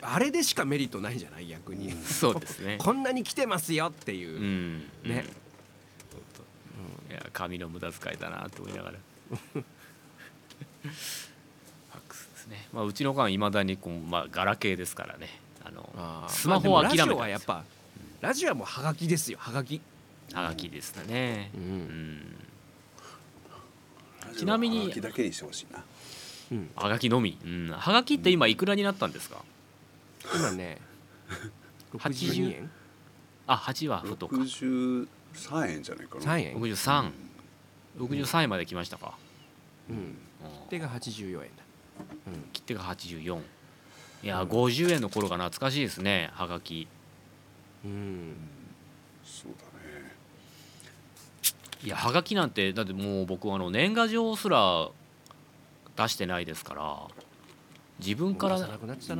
[0.01, 1.47] あれでしかメリットないんじゃない？
[1.47, 1.89] 逆に。
[1.91, 2.03] うん。
[2.03, 2.77] そうですね。
[2.79, 4.39] こんなに来てますよっていう。
[4.39, 4.79] うん。
[5.03, 5.25] ね。
[5.25, 5.48] い
[7.33, 8.97] 紙の無駄遣いだなと思いながら。
[9.29, 15.39] ファックスですね、まあ、うちの間いまだにこう、まあ、ガラケーですからね。
[15.63, 17.63] あのスマホは諦めた、ラジオはやっぱ、うん、
[18.21, 19.37] ラジオはもうはがきですよ。
[19.39, 19.81] はがき。
[20.33, 21.61] はがきですね、うん、
[24.29, 25.83] うん、ちなみにはがきだけにしてほしいな、
[27.09, 27.37] のみ、
[27.71, 29.43] はがきって今いくらになったんですか、
[30.35, 30.77] 今ね
[31.97, 32.71] 80円。
[33.47, 34.35] あ八8は太か。
[35.33, 36.21] 3円じゃないかな。
[36.21, 37.11] 3円？6363、
[37.97, 39.17] 63円まで来ましたか、
[39.89, 40.17] うん、
[40.67, 41.45] 切手が84円だ、
[42.27, 43.41] うん、切手が84
[44.23, 46.87] いや、うん、50円の頃が懐かしいですねはがき。
[47.85, 48.35] うん。
[49.23, 50.11] そうだね。
[51.83, 54.89] いやはがきなんてだってもう僕あの年賀状すら
[55.95, 57.07] 出してないですから。
[57.99, 58.57] 自分から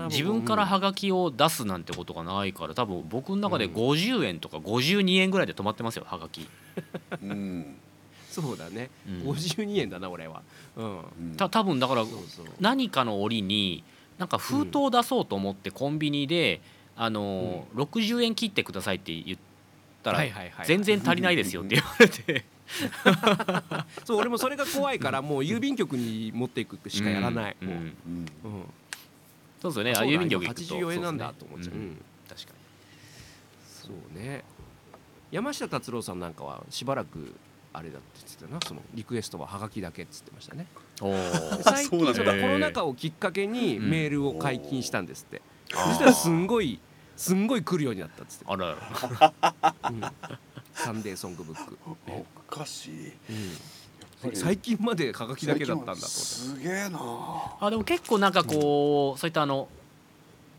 [0.08, 3.74] 自分からはがきを出すなんてことがないから多分僕の中でうん。
[3.74, 6.48] 50円とか52円ぐらいで止まってますよはがき、
[7.22, 7.76] うん。
[8.30, 8.90] そうだね。
[9.08, 9.30] うん。
[9.32, 10.42] 52円だな俺は。
[10.78, 10.86] うん。
[10.86, 12.06] うんた多分だから
[12.60, 13.84] 何かの折に
[14.18, 16.62] なんか封筒を出そうと思ってコンビニで、
[16.96, 19.38] あのー60円切ってくださいって言っ
[20.04, 20.20] たら
[20.66, 22.46] 全然足りないですよって言われて
[24.06, 27.96] そう俺もそれが怖いからもう郵便局に持っていくしかやらない、うんうん
[29.62, 29.94] そうですよね。
[29.98, 30.76] あ郵便局行くと。
[30.76, 32.02] 84円なんだと思っちゃう、うん。
[32.28, 32.54] 確か
[33.66, 34.44] そうね。
[35.32, 37.36] 山下達郎さんなんかはしばらく
[37.72, 38.60] あれだって言ってたな。
[38.66, 40.66] そのリクエストははがきだけっつってましたね。
[41.64, 46.80] 最近そのコロナ禍をきっかけにうんメールを解禁したんですって、そしたらすんごい
[47.18, 48.76] すんごい来るようになったっつって、あら
[49.20, 49.34] ら。
[49.90, 50.02] うん
[50.74, 51.78] サンデーソングブック、
[52.08, 53.14] おかしい。
[54.24, 56.08] うん、最近まではがきだけだったんだと思って。
[56.08, 57.00] すげえな。
[57.60, 59.68] あでも結構なんかこう、そういったあの、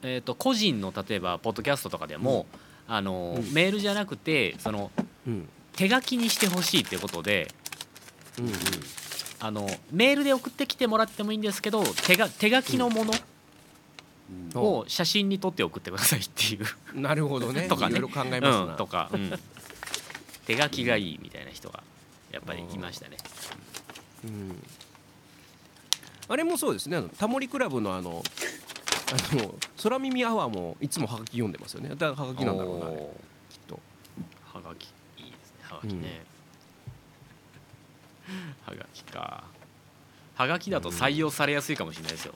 [0.03, 2.47] えー、と個人の例えばポッドキャストとかでも、
[2.91, 3.53] あのうん。
[3.53, 4.91] メールじゃなくてその
[5.27, 5.49] うん。
[5.77, 7.49] 手書きにしてほしいっていうことで
[8.39, 8.53] うんうん。
[9.39, 13.13] あのメールで送ってきてもらってもいいんですけど手が手書きのもの
[14.55, 14.61] うん。
[14.61, 17.67] を写真に撮って送ってくださいっていう、なるほどね。
[17.71, 17.99] とかね。
[17.99, 19.39] いろいろ考えますな、うん、とか、うん、
[20.51, 21.85] 手書きがいいみたいな人が
[22.33, 23.17] やっぱりいましたね。
[24.25, 24.63] うん。
[26.29, 26.97] あれもそうですね。
[26.97, 28.21] あのタモリクラブのあの
[29.33, 31.91] あの空耳アワーもいつもはがき読んでますよね。
[31.91, 32.95] だからはがきなんだろうなきっ
[33.69, 33.79] と。
[34.53, 34.87] はがき
[35.19, 35.65] いいですね。
[35.69, 36.25] はがきね、
[38.67, 39.45] はがきか。
[40.35, 42.35] はがきだと採用されやすいかもしれないですよ。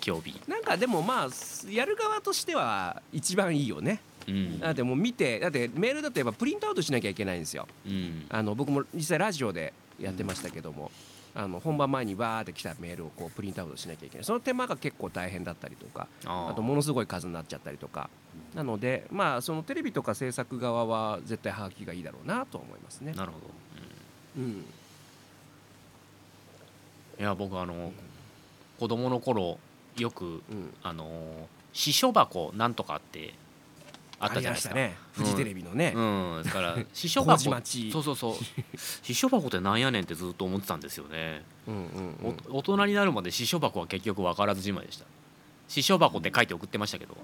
[0.00, 4.60] 競技なんかでもまあやる側としては一番いいよねうん。
[4.60, 7.66] だってもう見てだってメールだとやっぱプリントアウトしなきゃいけないんですよ。
[7.86, 8.26] うん。
[8.28, 10.90] あの僕も実際ラジオでやってましたけども、
[11.34, 14.24] あの本番前にバーって来たメールをこうプリントアウトしなきゃいけない。
[14.24, 18.10] その手間が結構大変だったりとかああとものすごい数になっちゃったりとか。
[18.54, 23.12] なのでまあそのテレビとか制作側は絶対ハガキがいいだろうなとは思いますね。
[23.12, 23.46] なるほど、
[24.38, 24.64] うん、うん。
[27.20, 27.92] いや僕あの
[28.78, 29.58] 子供の頃
[29.98, 33.34] よくうん、あの支所箱なんとかって
[34.22, 34.74] あったじゃないですか。
[34.74, 34.96] ね。
[35.12, 37.90] フジテレビのね、うん、だから 支所麹箱町。
[37.90, 38.34] そうそうそう。
[39.02, 41.82] 支所箱ってなんやねんってずっと思ってたんですよね、うんうん
[42.22, 42.36] うん。
[42.50, 45.04] お大人になるまで支所箱は結局分からずじまいでした。
[45.66, 47.16] 支所箱って書いて送ってましたけど。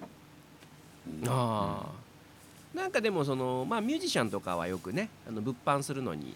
[1.29, 2.77] ああ。
[2.77, 6.35] なんかでもそのまあミュージシャンとかはよくねあの物販するのに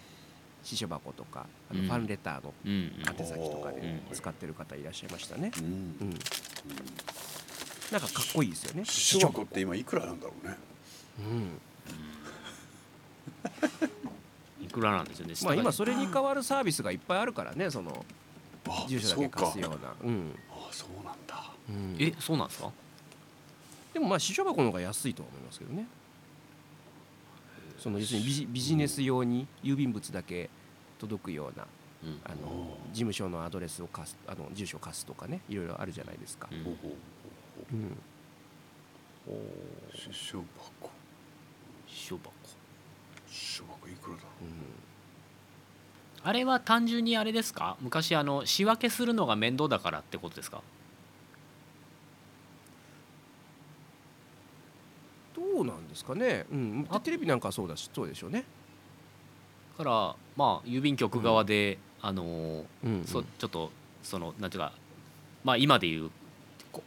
[0.63, 1.87] 支所箱とかあのうん。
[1.87, 3.03] ファンレターのうんうん。
[3.19, 4.15] 宛先とかでうん。
[4.15, 5.51] 使ってる方いらっしゃいましたね。
[5.57, 5.65] うん。
[5.65, 5.67] う
[6.05, 6.19] ん、
[7.93, 8.83] なんかかっこいいですよね。
[8.85, 10.57] 支所箱って今いくらなんだろうね。
[11.19, 11.21] う
[14.61, 18.03] ん、いくらなんですよねまあ今そそれに代わるサービスがいっぱいあるからね、その
[18.67, 19.93] あ住所だけ貸すような。
[20.03, 20.35] うん。
[20.49, 21.51] あそうなんだ。
[21.69, 21.95] うん。
[21.99, 22.71] えそうなんですか？
[23.93, 25.85] でもまあ支所箱の方が安いとは思いますけどね。
[27.77, 30.49] その要するにビジビジネス用に郵便物だけ
[30.97, 31.67] 届くような
[32.03, 32.19] うん。
[32.25, 36.47] あの事務所のアドレスを貸すあの住所を貸すとかねいろいろあるじゃないですか。
[36.51, 36.63] うん。
[36.63, 36.71] ほ
[37.71, 37.75] う
[39.25, 39.97] ほううん。
[39.97, 40.43] 支所
[40.81, 40.91] 箱。
[41.87, 42.31] 支所箱。
[43.27, 44.23] 支所箱いくらだ？
[46.25, 47.75] あれは単純にあれですか？
[47.81, 50.61] 昔あの仕分けするのが面倒だからってことですか？
[55.35, 56.45] どうなんですかね？
[56.51, 56.99] うん、あ。
[56.99, 58.45] テレビなんかはそうだしそうでしょうね。
[59.77, 63.71] だからまあ郵便局側で、あのーうんそちょっと
[64.01, 64.71] そのなんていうか
[65.43, 66.11] まあ今でいうこ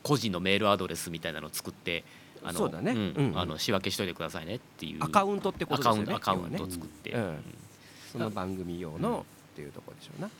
[0.03, 2.05] 個人のメールアドレスみたいなのを作って
[2.42, 2.92] あのそうだね。
[2.92, 3.38] んうんうん。
[3.38, 5.05] あの仕分けしといてくださいねっていう。
[5.05, 6.14] アカウントってことですよね。
[6.14, 7.44] アカウントアカウント要はねを作って、うん。
[8.12, 10.31] その番組用のっていうところでしょうな。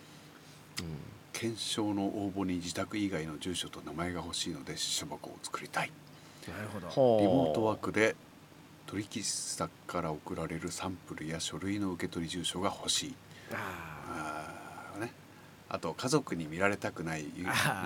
[1.33, 5.91] 検証の応募に自宅以外の住所と名前が欲しいので支所箱を作りたい。
[6.49, 7.21] うん、なるほど。
[7.21, 8.15] リモートワークで
[8.87, 13.15] 取引先から送られるサンプルや書類の受け取り住所が欲しい。
[13.53, 15.13] ああーね
[15.69, 17.27] あと家族に見られたくない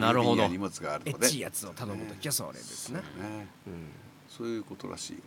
[0.00, 0.42] なるほど。
[0.42, 1.26] 郵便や荷物があるーエので。
[1.26, 3.00] ッチいやつを頼むときはそれですな。
[3.00, 3.46] そうね。
[3.66, 3.88] うん。
[4.28, 5.20] そういうことらしいよ、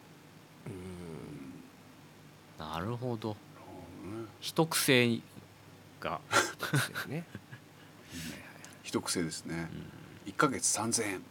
[2.60, 2.66] うん。
[2.66, 3.32] なるほど。
[3.32, 5.20] うん一癖
[6.00, 7.24] が、ですよね。
[8.84, 9.70] 一癖ですね、
[10.26, 11.22] 一ヶ月3000円。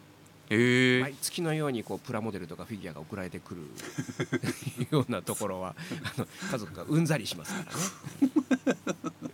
[0.50, 3.62] へえ毎月のようにこうプラモデルとかフィギュアが送られてくる
[4.90, 5.74] ようなところは
[6.16, 8.28] あの家族がうんざりしますから
[9.22, 9.31] ね。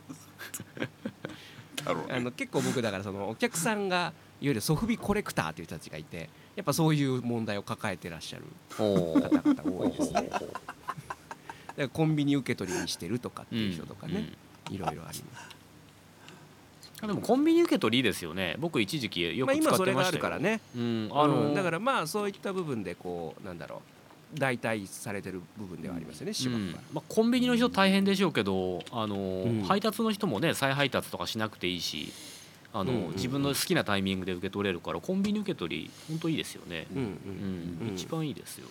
[1.88, 2.14] だろうね。
[2.14, 10.28] あの結構僕だからそのお客さんがいわゆるソフビコレクターという人たちがいてやっぱそういう問題を抱えてらっしゃる方々多いですね。
[10.30, 10.48] だか
[11.76, 14.32] らコンビニ受け取りにしてるとかっていう人とかね、
[14.70, 15.58] いろいろあります。
[17.00, 18.56] でもコンビニ受け取りですよね。
[18.58, 20.60] 僕一時期よまあく使今それがってましたよ、あるからね。
[20.76, 21.08] うん。
[21.12, 23.97] ああののだからまあそういった部分でこうなんだろう
[24.34, 26.76] 代替されてる部分ではありますよね、芝うん。
[26.92, 29.62] まあ、コンビニの人大変でしょうけどあの、ん。
[29.64, 32.12] 配達の人もね再配達とかしなくていいし
[32.72, 33.12] あの、うんうんうん。
[33.12, 37.04] 自分の好きなタイミングで受け取れるからコンビニ受け取り本当いいですよね、うんう
[37.86, 38.66] うん一番いいですよ、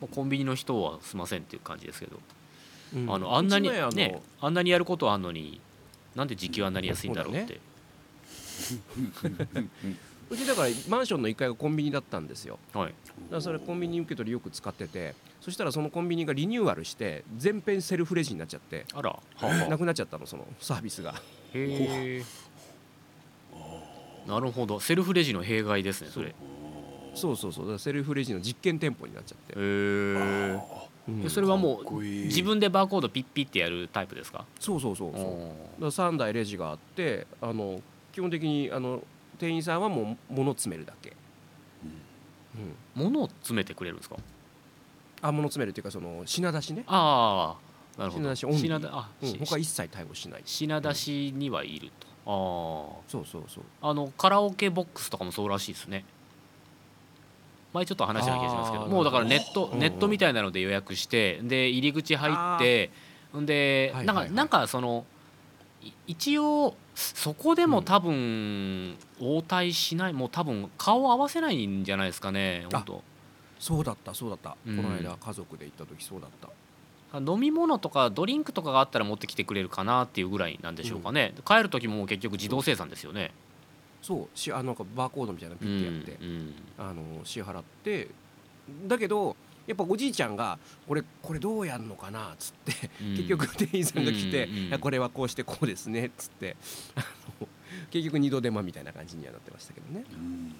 [0.00, 2.18] まあ、コンビニの人はすいませんっていう感じですけど、
[2.96, 3.12] うん。
[3.12, 5.60] あのあんなにねあんなにやることあんのに
[6.14, 7.60] なんで時給あんなに安いんだろうって、
[10.30, 12.58] うちだからマンションの1階がコンビニだったんですよ。
[12.72, 12.88] はい。
[12.88, 19.10] だからそれコンビニ受け取りよく使っててそしたらそのコンビニがリニューアルして全編セルフレジになっちゃってあら。
[19.36, 21.14] は なくなっちゃったのそのサービスが。
[21.52, 22.24] へえ
[24.26, 24.80] なるほど。
[24.80, 26.28] セルフレジの弊害ですねそれ。
[26.28, 26.34] へ
[27.14, 27.64] そうそうそう。
[27.64, 30.58] だからセルフレジの実験店舗になっちゃって、え
[31.06, 34.46] うんそれはもう自分でバーコードピッピッてやるタイプですか？
[34.58, 35.20] そうそうそうそう。
[35.20, 35.34] だか
[35.80, 37.82] おら3台レジがあってあの
[38.12, 39.02] 基本的にあの
[39.38, 41.12] 店員さんはもう物詰めるだけ、
[42.96, 44.16] うん、物を詰めてくれるんですか？
[45.22, 47.56] あ物詰めるっていうかその品出しね、あ
[47.96, 48.24] あなるほど。
[48.24, 48.60] 品出しオンリー。
[48.62, 50.42] 品出あ、うん、し他一切対応しない。
[50.44, 52.06] 品出しにはいると。
[53.08, 53.64] そうそうそう。
[53.80, 56.04] あああのカラオケボックスとかもそうらしいですね。
[57.72, 58.86] 前ちょっと話した気がしますけど。
[58.86, 62.90] もうだからネットネットみたいなので予約してで入り口入って
[63.36, 65.13] んでなんかなんかそのい
[66.06, 73.02] 一応そこでも多分応対しないもう多分顔合わせないんじゃないですかね本当。
[73.58, 74.76] そうだったそうだった、うん。
[74.76, 76.50] この間家族で行った時そうだった。
[77.18, 83.32] 飲み物とかドリンクとかがあったら持ってきてくれるかなっていうぐらいなんでしょうかね、帰る時も結局自動生産ですよね。
[84.02, 86.54] そうしあなんかバーコードみたいなのピッてやって、うん。
[86.76, 88.08] あの支払って
[88.86, 89.36] だけど
[89.66, 92.32] やっぱおじいちゃんがこれこれどうやんのかな？
[92.32, 93.16] っつって、うん。
[93.16, 96.56] 結局店員さんが来て、うんうんこれはこうしてこうですねっつって
[96.94, 97.00] あ
[97.40, 97.48] の
[97.90, 100.04] 結局二度手間みたいな感じにはなってましたけどね。
[100.12, 100.54] うん。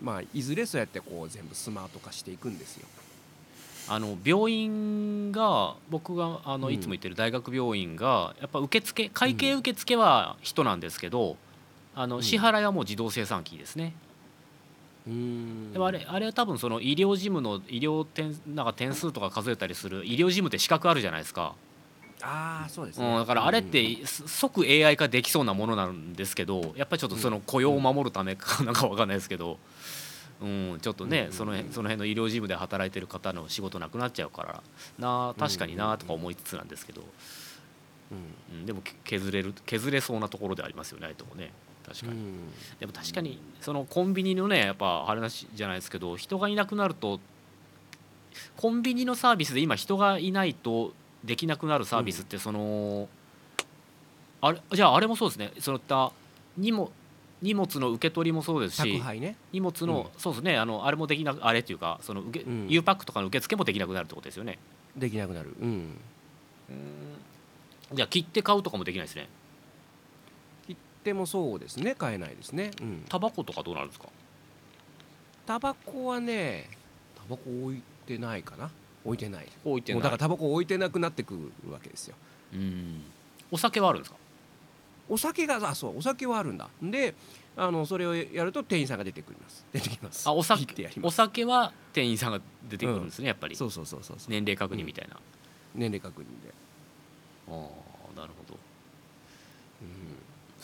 [0.00, 2.86] まあいずれそうやってこう全部スマート化していくんですよ。
[3.90, 11.36] あの病院が僕があのうんいつも行ってる大学病院がやっぱ受付会計受付は人なんですけど、
[11.94, 12.22] あのうん。
[12.22, 13.94] 支払いはもう自動生産機ですね。
[15.08, 15.72] うーん。
[15.72, 21.54] でもあれあれは多分その医療事務の医療点なんか点数とか数えたりする医療事務って資格あるじゃないですか、
[22.22, 29.58] ああそうですね、うん、だからあれっうんてす即 AI 化できそうなものなんですけどやっぱりちょっとその雇用を守るためかなんかわかんないですけど、
[30.40, 31.32] うん、ちょっとねうん。
[31.32, 34.62] その辺その辺の医療事務で働いてる方の仕事なくなっちゃうから
[34.98, 37.04] な確かになとか思いつつなんですけど、
[38.50, 38.58] うん。
[38.58, 41.52] うん、でもけ削れる削れそうなところでありますよねああいうとこね
[41.88, 42.12] 確かに。
[42.12, 42.36] うん。
[42.80, 47.20] でも確かにそのコンビニのねやっぱ話じゃないですけど人がいなくなると
[48.56, 50.92] コンビニのサービスで今人がいないと
[51.24, 53.08] できなくなるサービスってその、
[54.40, 55.52] あれじゃああれもそうですね。
[55.58, 56.12] そういった
[56.56, 56.90] 荷物
[57.40, 59.36] 荷物の受け取りもそうですしね。
[59.52, 60.58] 荷物の、そうですね。
[60.58, 62.66] あのあれもできなくあれっていうかその受け、うん。
[62.68, 64.58] U パックとかの受付もできなくなるってことですよね。
[64.96, 65.54] できなくなる。
[65.60, 65.98] うん。
[67.92, 69.28] じゃあ切って買うとかもできないですね
[71.08, 71.94] 切ってもそうですね。
[71.94, 72.70] 買えないですね。
[72.80, 73.04] うん。
[73.08, 74.08] タバコとかどうなるんですか？
[75.46, 76.68] タバコはね
[77.16, 78.70] タバコ置いてないかな。
[79.04, 79.48] 置いてない。
[79.64, 80.00] 置いてない。
[80.00, 81.34] もうだからタバコ置いてなくなってく
[81.64, 82.16] るわけですよ。
[82.52, 83.02] うん。
[83.50, 84.16] お酒はあるんですか？
[85.08, 86.68] お酒があそうお酒はあるんだ。
[86.82, 87.14] で
[87.56, 89.64] あのそれをやると店員さんが出てくります。
[89.72, 90.28] 出てきます。
[90.28, 91.14] あお酒切ってやりおます。
[91.16, 93.56] 酒は店員さんが出てくるんですね、やっぱり。
[93.56, 94.30] そうそうそうそうそう。
[94.30, 95.16] 年齢確認みたいな、
[95.74, 96.52] 年齢確認で、
[97.48, 98.47] ああなるほど。
[98.47, 98.47] う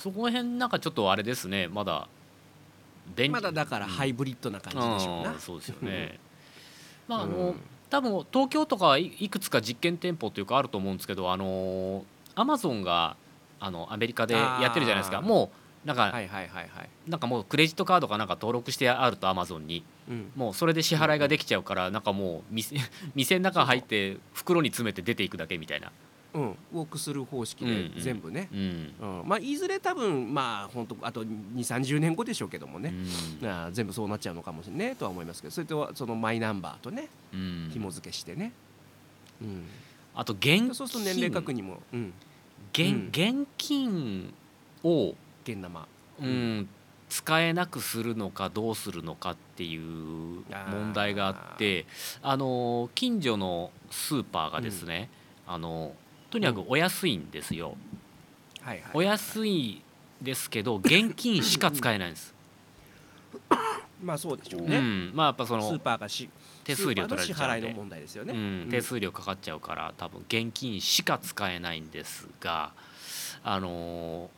[0.04, 1.66] そこら辺なんかちょっとあれですね。
[1.66, 2.08] まだ
[3.16, 6.20] 便ん、まだだからハイブリッドな感じでしょうな、ああそうですよね。
[7.08, 7.54] まああの、うん。
[7.88, 13.16] 多分東京とかはいいくつか実験店舗というかあると思うんですけどあのアマゾンが
[13.58, 15.22] あのアメリカでやってるじゃないですか。
[15.22, 15.50] も
[15.84, 19.84] うなんか、はいはいはいはい、なんかもうクレジットカードかなんか登録してあるとアマゾンに。
[20.06, 22.76] うん、もうそれで支払いができちゃうからなんかもう店
[23.14, 25.90] 店の中入って袋に詰めて出ていくだけみたいな
[26.34, 28.94] うん、ウォークスルー方式で全部ね、うん。
[29.00, 29.28] うん。
[29.28, 32.92] まあ、いずれ多分まあ本当あと2 3 0年後でしょうけどもね、
[33.42, 33.72] うん。
[33.72, 35.52] 全部そうなっちゃうのかもしれないとは思いますけど。
[35.52, 37.70] それとそのマイナンバーとねうん。
[37.72, 38.52] 紐付けしてね、
[39.40, 39.64] うん。
[40.14, 42.12] あと現そうすると年齢確認も、うん、
[42.72, 43.08] 現うん。
[43.10, 44.34] 現金
[44.82, 45.14] を、
[45.44, 45.88] 現生
[46.20, 46.68] うん、
[47.08, 51.86] 使えなくするのかどうするのかっていう問題があって
[52.22, 55.10] あの近所のスーパーがですね、
[55.46, 55.92] あの
[56.34, 57.76] とにかくお安いんですよ、
[58.60, 58.90] はいはい。
[58.92, 59.80] お安い
[60.20, 62.34] ですけど現金しか使えないんです、
[64.02, 66.28] まあそうでしょううね、ん、まあやっぱそスーのパーがし
[66.64, 67.36] 手数料取られちゃうんで。
[67.36, 72.72] スーパーの支払いの問題ですよね、うん、手数料かかっちゃうから多分現金しか使えないんですが
[73.44, 74.28] あの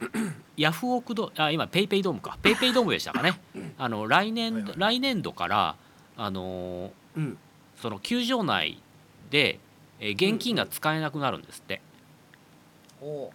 [0.00, 2.38] ー ヤフオクドあ今ペイペイドームか。
[2.40, 3.38] ペイペイドームでしたかね。
[3.76, 5.76] あの来年、来年度から
[6.16, 7.38] あのーうん。
[7.76, 8.80] その球場内
[9.30, 9.60] で
[10.00, 11.80] えー現金が使えなくなるんですって、
[13.00, 13.30] お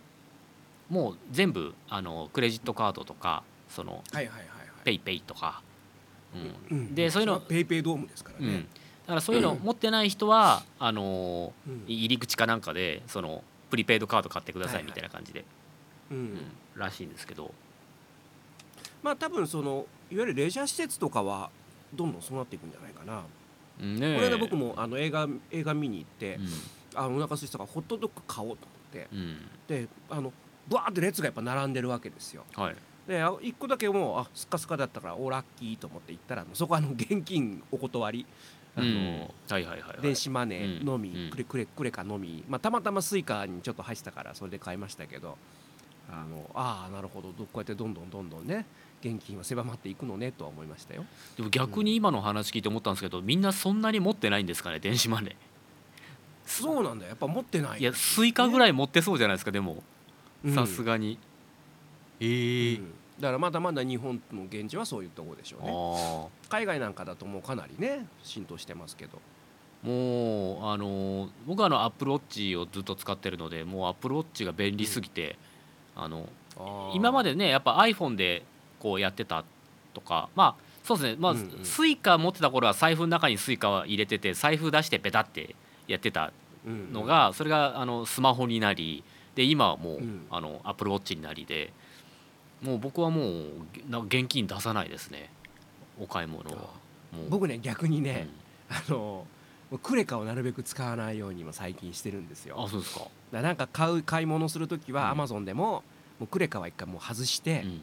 [0.89, 4.47] もう全部あのクレジットカードとかそのはいはいはいはい。
[4.83, 5.61] PayPay とか、
[6.71, 6.77] うん。
[6.77, 6.95] うん。
[6.95, 8.65] でそういうの PayPay ドームですからうん、だね、
[9.07, 11.53] からそういうの持ってない人はあの
[11.87, 14.83] 入り口かなんかでそのプリペイドカード買ってくださはいはい。
[14.83, 15.45] いみたいな感じで、
[16.11, 16.17] うん。
[16.17, 16.39] うん。
[16.75, 17.53] らしいんですけど、
[19.01, 21.49] まあ多分そのいわゆるレジャー施設とかは
[21.93, 23.21] どんどんそうなっていくんじゃないかな、うん
[23.79, 24.15] ねえ。
[24.15, 26.39] これで僕もあの映画映画見に行ってう、
[26.95, 29.37] あお腹空いてたからホットドッグ買おうと思ってん、うん。
[29.67, 30.31] であの
[30.69, 32.43] バーって列がやっぱ並んでるわけですよ。
[32.55, 32.75] はい。
[33.07, 38.25] であ一個だけもうあスカスカだったからおラッキーと思って行ったらそこはあの現金お断り
[38.77, 39.33] あの、
[40.01, 41.29] 電子マネーのみ、うん。
[41.29, 45.37] くれくれクレカのみ、まあ、たまたま Suica にちょっと入ってたからそれで買いましたけど
[46.09, 47.31] あのああなるほど。
[47.31, 48.65] どこうやってどんどんどんどんね
[49.05, 51.05] 現金は狭まっていくのねとは思いましたよ。
[51.37, 55.35] でも逆に今の話聞いて思ったんですけどみんなそんなに持ってないんですかね電子マネー。
[56.45, 57.09] そうなんだよ。
[57.09, 57.79] やっぱ持ってない。
[57.79, 59.83] いや Suica ぐらい持ってそうじゃないですかでも。
[60.43, 60.53] うん。
[60.55, 61.19] さすがに、
[62.19, 62.93] ええうん。
[63.19, 65.71] だからまだまだ日本の現金はそういうところでしょうね。
[65.71, 69.19] あ海外なんかだともうかなりね浸透してますけど。
[69.83, 75.37] あもうあの僕はあのアップルウォッチをずっと使ってるのでもう Apple Watch が便利すぎて、
[75.95, 76.27] あの
[76.93, 78.43] 今まででねやっぱ iPhone で
[78.79, 79.43] こうやってた
[79.93, 81.17] とかまあそうですね。
[81.19, 81.65] まあ、うんうん。
[81.65, 85.55] Suica 持ってた頃は財布の中に Suica は入れてて財布出してペタって
[85.87, 86.31] やってた
[86.65, 89.03] うんのがそれがあのスマホになり
[89.33, 90.27] で今はもう、うん。
[90.29, 91.73] あの Apple Watch になりで
[92.61, 93.45] もう僕はもう
[93.89, 95.29] な現金出さないですね。
[95.99, 96.69] お買い物は。
[97.29, 98.03] 僕ね逆にうん。
[98.03, 98.27] ね、
[98.69, 99.25] あの
[99.81, 102.63] クレカをなるべく使わないようにも最近してるんですよ。
[102.63, 105.09] あそうですか、だなんか買う買い物する時はうん。
[105.09, 105.83] アマゾンでも
[106.19, 107.81] もうクレカは一回もう外して、うん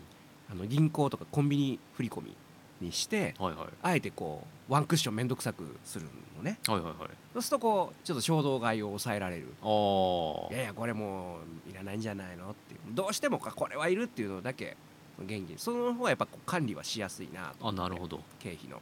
[0.53, 2.37] あの銀行とかコンビニ振り込み
[2.81, 3.67] にしてはいはい。
[3.83, 6.59] あえてこうワンクッション面倒くさくするのね。
[6.67, 6.95] はいはいはい。
[7.33, 9.47] そうするとこうちょっと衝動買いを抑えられる。
[9.63, 14.77] いやいやこれもういらないんじゃないのってどうしてもかこれはいるっていうのだけ
[15.19, 18.21] 現金その方がやっぱ管理はしやすいなとあなるほど。
[18.39, 18.81] 経費の。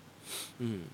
[0.60, 0.90] うん。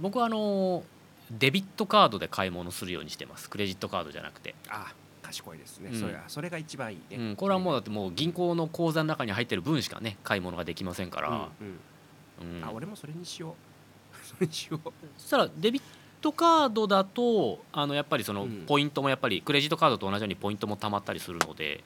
[0.00, 0.84] 僕はあの
[1.30, 3.50] デビットカードで買い物するようにしてます。
[3.50, 4.92] クレジットカードじゃなくて、あ
[5.32, 6.00] 賢いですね、うん。
[6.00, 12.64] それはそれが一番いいね、うん、これはもうだってもう銀行の口座の中に入ってる分しかね買い物ができませんから、うんうん。
[12.64, 13.54] あ俺もそれにしよう。
[14.24, 14.92] それにしよう。
[15.16, 15.82] そしたらデビッ
[16.20, 18.64] トカードだとあのやっぱりそのうん。
[18.66, 21.82] ポイントもやっぱりクレジットカードと同じようにポイントも貯まったりするので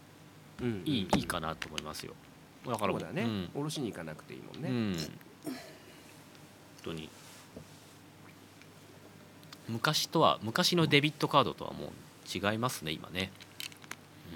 [0.61, 2.15] うんいいいいかなと思いますよ。
[2.67, 3.51] だからそうだね、うん。
[3.55, 4.97] おろしに行かなくていいもんね、うん。
[5.45, 5.55] 本
[6.83, 7.09] 当に。
[9.69, 11.91] 昔とは昔のデビットカードとはもう
[12.33, 13.31] 違いますね今ね。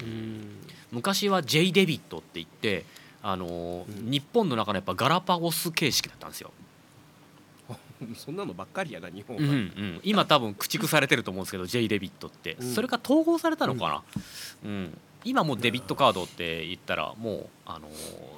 [0.02, 0.56] うん。
[0.92, 2.84] 昔は J デビットって言って
[3.22, 4.10] あのーうん。
[4.10, 6.52] 日本の中のやっぱガラパゴス形式だったんですよ、
[8.16, 12.74] そんなのばっかりやな日本は、うんうん、今多分駆逐されてると思うんですけど J デビットって、うん。
[12.74, 14.02] それが統合されたのかな、
[14.64, 14.98] うん。
[15.24, 17.88] 今もうデビットカードって言ったらもうあの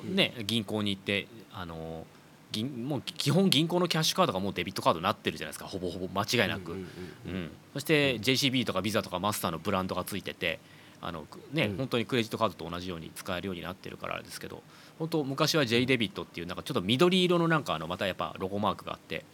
[0.04, 2.04] ーね銀行に行ってあのー
[2.52, 5.66] 銀もう基本銀行のキャッシュカードがもうデビットカードになってるじゃないですか。
[5.66, 10.60] ほぼほぼ間違いなく、うんうんうんそして JCB とかビザとかマスターのブランドがついてて
[11.00, 11.76] あのね、うん。
[11.78, 14.62] 本当にクレジットカードと同じように使えるようになってるからあれですけど
[14.98, 19.24] 本当昔は J デビットっていうなんかちょっと緑色のなんかあのまたやっぱロゴマークがあって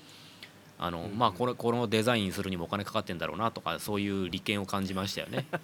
[0.79, 5.47] あの、うんまあこれこのデザインするにもお金かかってんだろうなとかそういう利権を感じましたよね。
[5.51, 5.57] や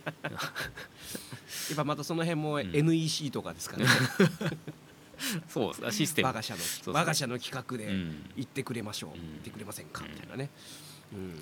[1.72, 2.60] っぱまたその辺もん。
[2.60, 3.86] NEC とかですかね、
[5.48, 6.28] そうシステム。
[6.28, 6.60] 我が社の
[6.92, 8.30] 我が社の企画でうん。
[8.36, 10.50] 言ってくれましょう、うん言ってくれませんか、うんみたいなね、
[11.12, 11.38] うん。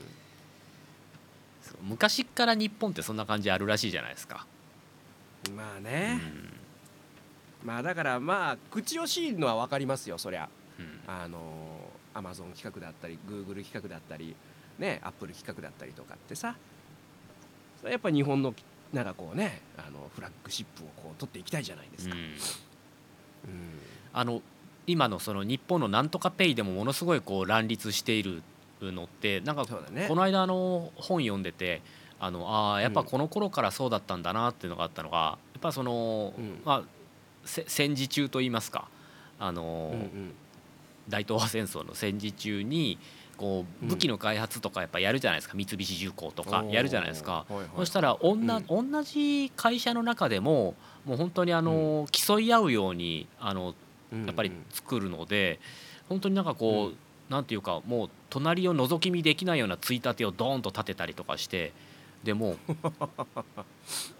[1.89, 4.47] 昔から日本ってそんな感じあるらしいじゃないですか。
[5.49, 6.53] うまあね、ん。
[7.65, 10.49] まあだからまあ口惜しいのは分かりますよそりゃ。
[10.79, 11.01] うん。
[11.07, 14.37] あのアマゾン企画だったりグーグル企画だったり
[14.79, 16.57] ねアップル企画だったりとかってさ。
[17.85, 18.55] やっぱ日本の
[18.93, 22.37] なんかこうねあのフラッグシップをこう取っていきたいじゃないですか、うんうん
[24.13, 24.43] あの
[24.87, 28.43] 今のその日本のなんとかペイでもものすごいこう乱立している
[28.81, 31.83] のってなんかこの間あの本読んでて
[32.19, 36.61] あのあーやっぱこの頃からそうだったんだなっていうのがあったのがやっぱその、うん。
[36.65, 36.83] まあ
[37.45, 38.89] せ戦時中といいますか
[39.39, 39.93] あの、
[41.09, 42.99] 大東亜戦争の戦時中に
[43.37, 45.55] こううん武器の開発とかやっぱやるじゃないですか。
[45.57, 47.47] 三菱重工とかやるじゃないですか。
[47.77, 48.47] そしたらおん。
[48.47, 50.75] な、同じ会社の中でも
[51.05, 53.75] もう本当にあの、競い合うようにあの
[54.13, 54.27] うん。
[54.27, 55.61] やっぱり作るので、
[56.09, 56.97] 本当になんかこう、うん。
[57.31, 61.73] なんていうかもう隣を覗き見できないようなついたてをドーンと立てたりとかして
[62.23, 62.57] でも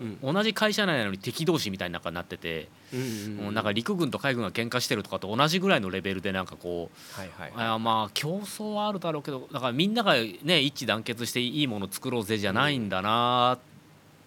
[0.01, 0.19] うん。
[0.23, 7.67] う 同じ会社内なのに敵同士みたいな中になってて、うんうんもうなんか陸軍と海軍が喧嘩してるとかと同じぐらいのレベルでなんかこうはいはいはい。
[7.75, 13.59] あまあ競争はあるだろうけどだからみんながね一致団結していいもの作ろうぜじゃないんだな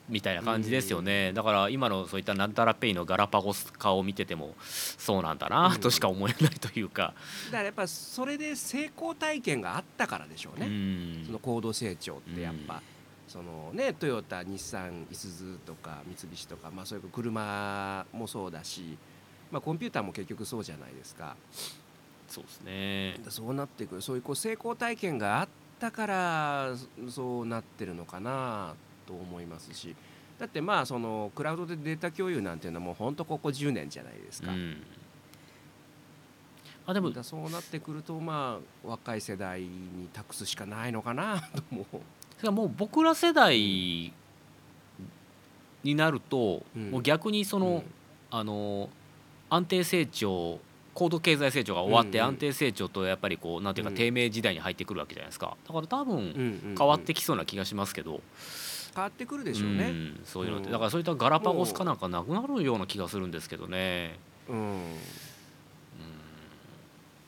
[0.08, 7.16] みたいな感じですよね、だから今のそういったなんたらペイのガラパゴス化を見ててもそうなんだなとしか思えないというか、
[7.48, 11.26] だからやっぱそれで成功体験があったからでしょううね、ん。
[11.26, 12.84] その高度成長ってやっぱ、
[13.28, 18.98] そのねトヨタ日産いすゞとか三菱とか、まあ、そういう車もそうだし、
[19.52, 21.36] まあ、コンピューターも結局そうじゃないですか。
[22.28, 23.20] そうですね。
[23.30, 24.02] そうなってくる。
[24.02, 25.48] そういうこう成功体験があっ
[25.80, 26.74] たから
[27.08, 28.74] そそうなってるのかな
[29.06, 29.96] と思いますし。
[30.40, 34.52] だってまあそのクラウドでデータ共有なんていうのはもう本当ここ10年じゃないですか。
[34.52, 34.84] うん。
[36.88, 41.86] あでもそうなってくるとまあ若い世代に託すしかないのかなと思
[42.52, 42.56] う。
[42.56, 44.14] それはもう僕ら世代
[45.84, 46.92] になると、うん。
[46.92, 47.84] もう逆にその、うん。
[48.32, 48.90] あの
[49.50, 50.60] 安定成長
[50.94, 53.96] 高度経済成長が終わって安定成長とやっぱりこうなんていうかうん。
[53.96, 55.56] 低迷時代に入ってくるわけじゃないですか。
[55.68, 58.22] だから多分変わってきそうな気がしますけど、
[58.94, 59.90] 変わってくるでしょうね。
[59.90, 60.68] んそういうのって。
[60.68, 60.72] うん。
[60.72, 64.18] だからそういったガラパゴスかなんかなくなるような気がするんですけどね。
[64.50, 64.58] うん。
[64.58, 64.80] うん。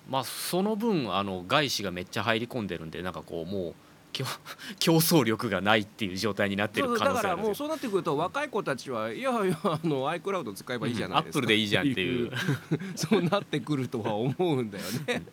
[0.10, 3.74] まあその分あの外資がめっちゃ入り込んでるんでなんかこうもう
[4.14, 4.26] 競
[4.80, 7.56] 競争力がないっていう状態になってるそう可だからもう。
[7.56, 12.32] そうなってくると若い子たちはいやいやあの iCloud 使えばいいじゃないですか、アップルでいいじゃんっていう。
[12.96, 15.24] そうなってくるとは思うんだよね。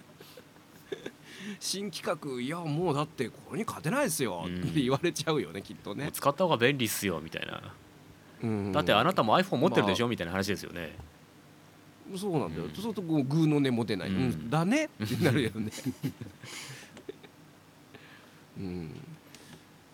[1.60, 4.44] 新企画いやもうだってここに勝てないですよ。
[4.46, 4.62] うん。
[4.62, 7.62] って言われちゃうよねきっとね、使った方が便利っすよみたいな。
[8.42, 8.72] うん。
[8.72, 10.96] だってあなたも iPhone 持ってるでしょまみたいな話ですよね。
[12.16, 12.70] そうなんだよ、うん。
[12.70, 14.16] そうするとこうグーの根も出ない、うん。
[14.16, 14.50] うん。
[14.50, 15.70] だねってなるよね。
[16.04, 16.14] うん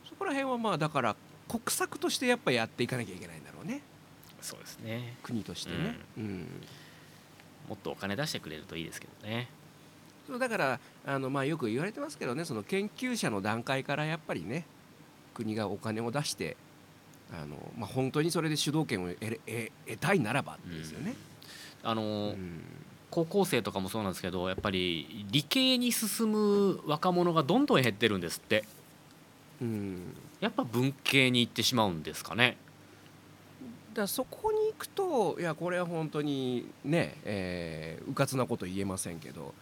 [0.09, 1.17] そこら辺はまあだから
[1.49, 3.83] 国策としてやっぱやっていかなきゃいけないんだろうね。
[4.41, 5.17] そうですね。
[5.23, 6.47] 国としてね、うん。
[7.69, 9.49] もっとお金出してくれるといいですけどね。
[10.27, 14.65] そうだからあの、まあ、よく言われてますけどねその研究者の段階からやっぱりね
[15.35, 16.57] 国がお金を出して
[17.33, 21.15] あの、まあ、本当にそれで主導権を得れ得得たいならばですよね。
[21.83, 22.63] あのうん
[23.11, 28.65] 高校生とかもそうなんですけどやっぱり理系に進む若者がどんどん減ってるんですって。
[29.61, 30.15] うん。
[30.41, 32.57] やっぱ文系に行ってしまうんですかね。
[33.91, 39.53] だからそこに行くといやこれは本当にね、えー、うかつなこと言えませんけど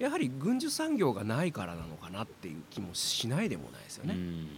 [0.00, 4.14] やはり軍需産業がないからなのかなっていう気もしないでもないですよね。
[4.14, 4.48] うん。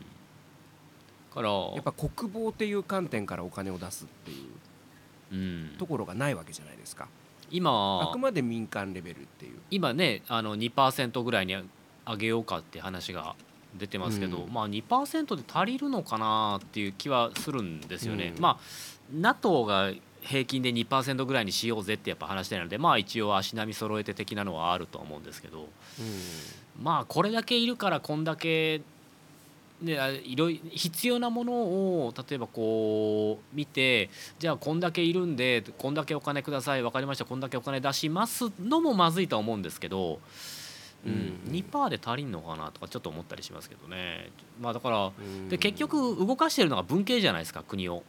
[1.32, 4.38] からやっぱ国防っていう観点からお金を出すっていう
[5.32, 5.76] うん。
[5.78, 7.04] ところがないわけじゃないですか。
[7.04, 7.19] あ
[7.50, 9.58] 今くまで民間レベルっていう。
[9.70, 11.56] 今ねあの2%ぐらいに
[12.06, 13.34] 上げようかって話が
[13.76, 18.32] 出てますけど、うんまあ2%で足りるのかなっていう気はするんですよね。
[18.36, 18.58] うんまあ
[19.12, 19.92] NATO が
[20.22, 25.68] 平均で2%ぐらいにしようぜってやっぱ話してるのでまあ一応足並み揃えて的なのはあるとは思うんですけど
[26.80, 28.82] まあこれだけいるからこんだけ、
[29.82, 40.18] ね、あいろい必要なものを例えばこう見てじゃあこんだけいるんでこんだけお金ください分かりましたこんだけお金出しますのもまずいとは思うんですけど、うん
[41.06, 44.30] うん2%で足りんのかなとかちょっと思ったりしますけどね。
[44.60, 45.48] まあ、だからうん。
[45.48, 48.02] で結局動かしてるのが文系じゃないですか国を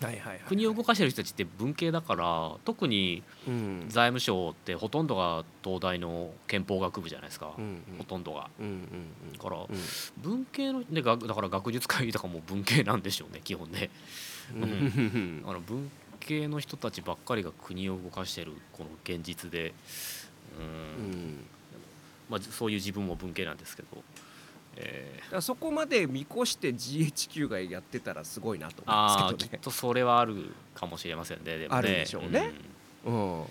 [0.00, 0.28] はいはいはい。
[0.28, 3.86] はい国を動かしてる人たちって文系だから特にうん。
[3.88, 8.48] 財務省ってほとんどが東大の憲法学部じゃないですか、うんほとんどが。
[8.58, 9.66] うんうんだからうん。
[10.22, 13.90] 文系のでがだから学術会議とかも文系なんでしょうね基本ね。
[14.54, 14.62] うん。
[14.62, 15.40] うん。
[15.42, 15.90] だから文
[16.20, 19.74] 系の人たちばっかりが国を動かしてるこの現実で。
[20.58, 21.46] うん、うん。
[22.28, 23.88] まあ、そういう自分も文系なんですけど、
[24.76, 29.58] えーだからそこまで見越して GHQ がやってたらすごいなと思うんですけどね。
[29.58, 31.44] きっとそれはあるかもしれませんね。
[31.44, 31.68] でもね。
[31.70, 32.52] あるでしょうね。
[33.04, 33.44] うん、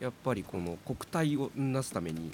[0.00, 2.32] やっぱりこの国体をなすために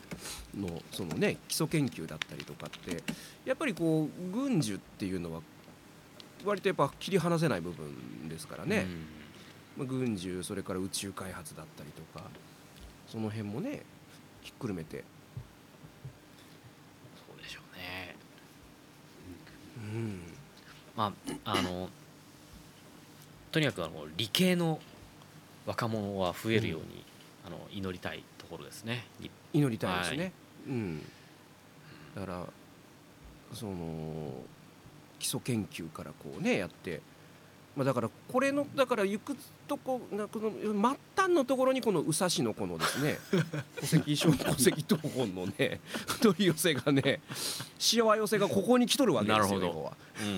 [0.54, 3.02] のそのね基礎研究だったりとかって
[3.44, 5.40] やっぱりこう軍需っていうのは
[6.44, 8.86] 割とやっぱ切り離せない部分ですからね、
[9.76, 12.26] まあ軍需それから宇宙開発だったりとか
[13.06, 13.82] その辺もね
[14.42, 15.04] ひっくるめて、
[17.28, 18.16] そうでしょうね
[19.80, 20.20] うん、
[20.96, 21.12] ま
[21.44, 21.88] ああの
[23.50, 24.80] とにかくあの理系の
[25.66, 27.04] 若者は増えるように、
[27.46, 29.06] あの祈りたいところですね。
[29.20, 30.32] 日祈りたいですね、はい。
[30.68, 31.02] うん、
[32.14, 32.46] だから
[33.54, 34.32] その
[35.18, 37.00] 基礎研究からこうねやって、
[37.76, 39.36] まあ、だからこれのだから行く
[39.68, 43.18] とこなこの末端のところにこの宇佐市のこのですね
[43.80, 45.80] 戸籍小戸籍謄本のね
[46.20, 47.20] 取り寄せがね
[47.78, 49.92] しわ寄せがここに来とるわけですよなるほど。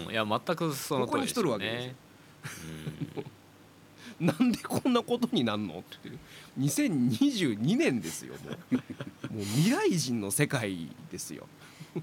[0.06, 1.96] うん、いや全くそのとるわけですね
[3.16, 3.24] よ。
[4.20, 5.80] なんでこんなことになんの？
[5.80, 6.18] っていう。
[6.60, 9.34] 2022年ですよもう。
[9.34, 11.48] もう未来人の世界ですよ。
[11.96, 12.00] あ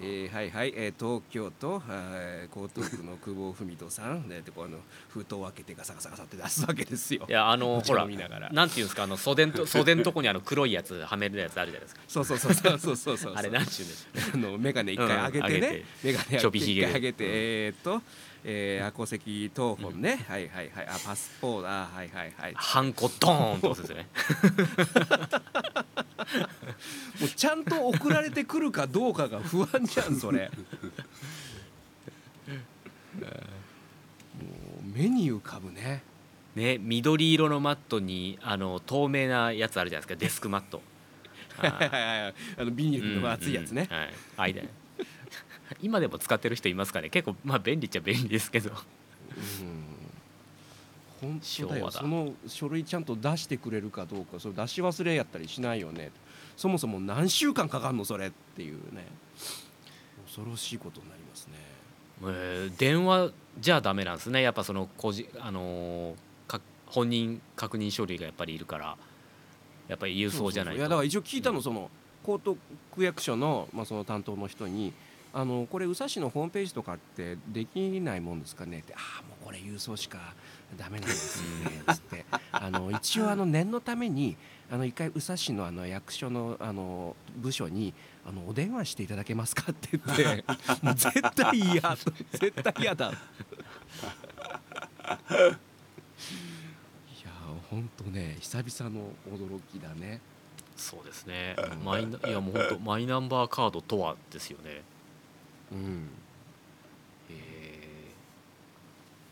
[0.00, 4.78] えーはいはい、えー東京都、はい江東区の久保文人さん、ね、でこうあの
[5.08, 7.22] 封筒を開けてガサガサガサって出すわけですよ。
[7.26, 7.32] ーい。
[7.32, 8.50] やあのほらながら。
[8.50, 12.00] なんていうんですかあの袖んと 袖んとこにあの黒いやつはめるやつあるじゃないですか。
[12.08, 13.34] そうそうそうそうそうそうそう。
[13.34, 14.30] あれなんていうんですか？
[14.34, 18.02] あの眼鏡一回上げてね、眼鏡ちょびひげ上げて、えーっと、
[18.46, 22.54] えー、戸籍謄本ね、はいはいはい、あパスポート、あはいはいはい。
[22.54, 24.08] ハンコドーンって押すんですよね。
[27.20, 30.50] もうちゃんと送られてくるかどうかが不安じゃんそれ。
[33.18, 33.26] も
[34.80, 36.02] う目に浮かぶね。
[36.54, 40.20] ね緑色のマットにあの透明なやつあるじゃないですか。
[40.20, 40.82] デスクマット。
[41.56, 42.34] あはいはいはい。
[42.58, 43.88] あのビニールの厚いやつね。
[43.90, 44.02] うんうん。
[44.02, 44.68] はい、間
[45.80, 47.10] 今でも使ってる人いますかね？
[47.10, 48.70] 結構まあ便利っちゃ便利ですけど。
[48.70, 48.76] うん。
[51.20, 51.90] 本当だよ。
[51.90, 56.10] その書類ちゃんと出してくれるかどうかそれ出し忘れやったりしないよね。
[56.56, 59.06] そもそも何週間かかんのそれっていうね。
[60.26, 61.54] 恐ろしいことになりますね。
[62.22, 64.42] えー電話じゃダメなんですね。
[64.42, 66.14] やっぱその個人あのー
[66.46, 68.96] か本人確認書類がやっぱりいるから。
[69.88, 70.80] やっぱり郵送じゃないと。
[70.80, 70.88] そうそうそう。
[70.88, 71.90] やだから一応聞いたのその
[72.26, 72.56] 江東
[72.94, 74.94] 区役所の,、まあその担当の人に
[75.36, 78.78] あのこれ宇佐市のホームページとかってできないもんですかね？
[78.78, 80.32] ってああもうこれ郵送しか
[80.78, 82.24] ダメなんですよねつって。
[82.52, 84.36] あの一応あの念のために
[84.70, 87.92] あの一回宇佐市のあの役所のあの部署に
[88.24, 89.72] あのお電話していただけますか？
[89.72, 90.44] って言って
[90.82, 91.96] もう絶対嫌。
[92.32, 93.10] 絶対嫌だ。
[93.10, 93.16] いや
[97.70, 100.20] 本当ね久々の驚きだね。
[100.76, 101.56] そうですね。
[101.58, 104.82] うんマイナいやもう本当マイナンバーカードとはですよね
[105.72, 106.08] うん。
[107.30, 107.32] え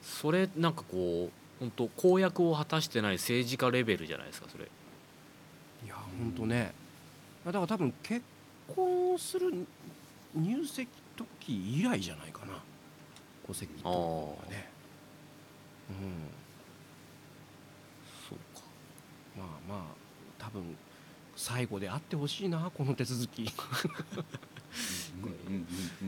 [0.02, 0.04] ー。
[0.04, 4.64] それなんかこう本当公約を果たしてない政治家レベルじゃないですかそれ。
[4.64, 6.72] いや本当ね。
[7.44, 8.22] だから多分結
[8.74, 9.66] 婚する
[10.34, 12.54] 入籍時以来じゃないかな
[13.46, 14.70] 戸籍謄本がね。
[15.90, 15.96] うん。
[18.28, 18.62] そうか。
[19.36, 20.76] まあまあ多分
[21.36, 23.42] 最後であってほしいなこの手続き。
[23.42, 24.51] うんうんうん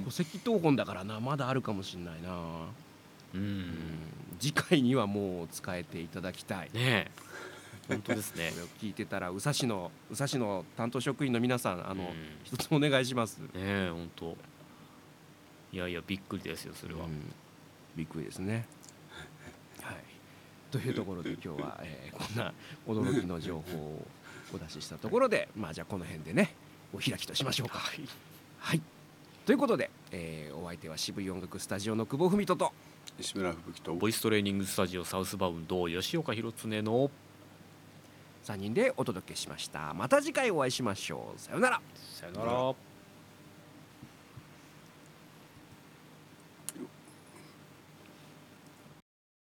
[0.04, 2.30] 戸籍謄本だからなまだあるかもしれないな、
[3.34, 3.40] うん。
[3.40, 3.68] うん、
[4.38, 6.70] 次回にはもう使えていただきたい。
[6.72, 7.10] ねえ。
[7.88, 8.52] 本当ですね。
[8.80, 12.10] 聞いてたら宇佐市の宇佐市の担当職員の皆さんあの、うん。
[12.44, 13.38] 一つお願いします。
[13.38, 14.36] ねえ本当。
[15.72, 17.32] いやいやびっくりですよそれは、うん。
[17.96, 18.66] びっくりですね。
[19.82, 19.96] はい、
[20.70, 22.54] というところで今日は、えーこんな
[22.86, 24.06] 驚きの情報を
[24.54, 26.54] お出ししたところでまあじゃあこの辺でね
[26.92, 27.78] お開きとしましょうか。
[27.78, 28.00] はい、
[29.44, 32.72] ということで、えーお相手は渋い音楽スタジオの久保文人と
[33.18, 37.10] 西村吹雪とボイストレーニングスタジオサウスバウンド吉岡弘恒の
[38.44, 39.92] 3人でお届けしました。
[39.92, 41.38] また次回お会いしましょう。
[41.38, 41.80] さようなら。
[41.94, 42.93] さよなら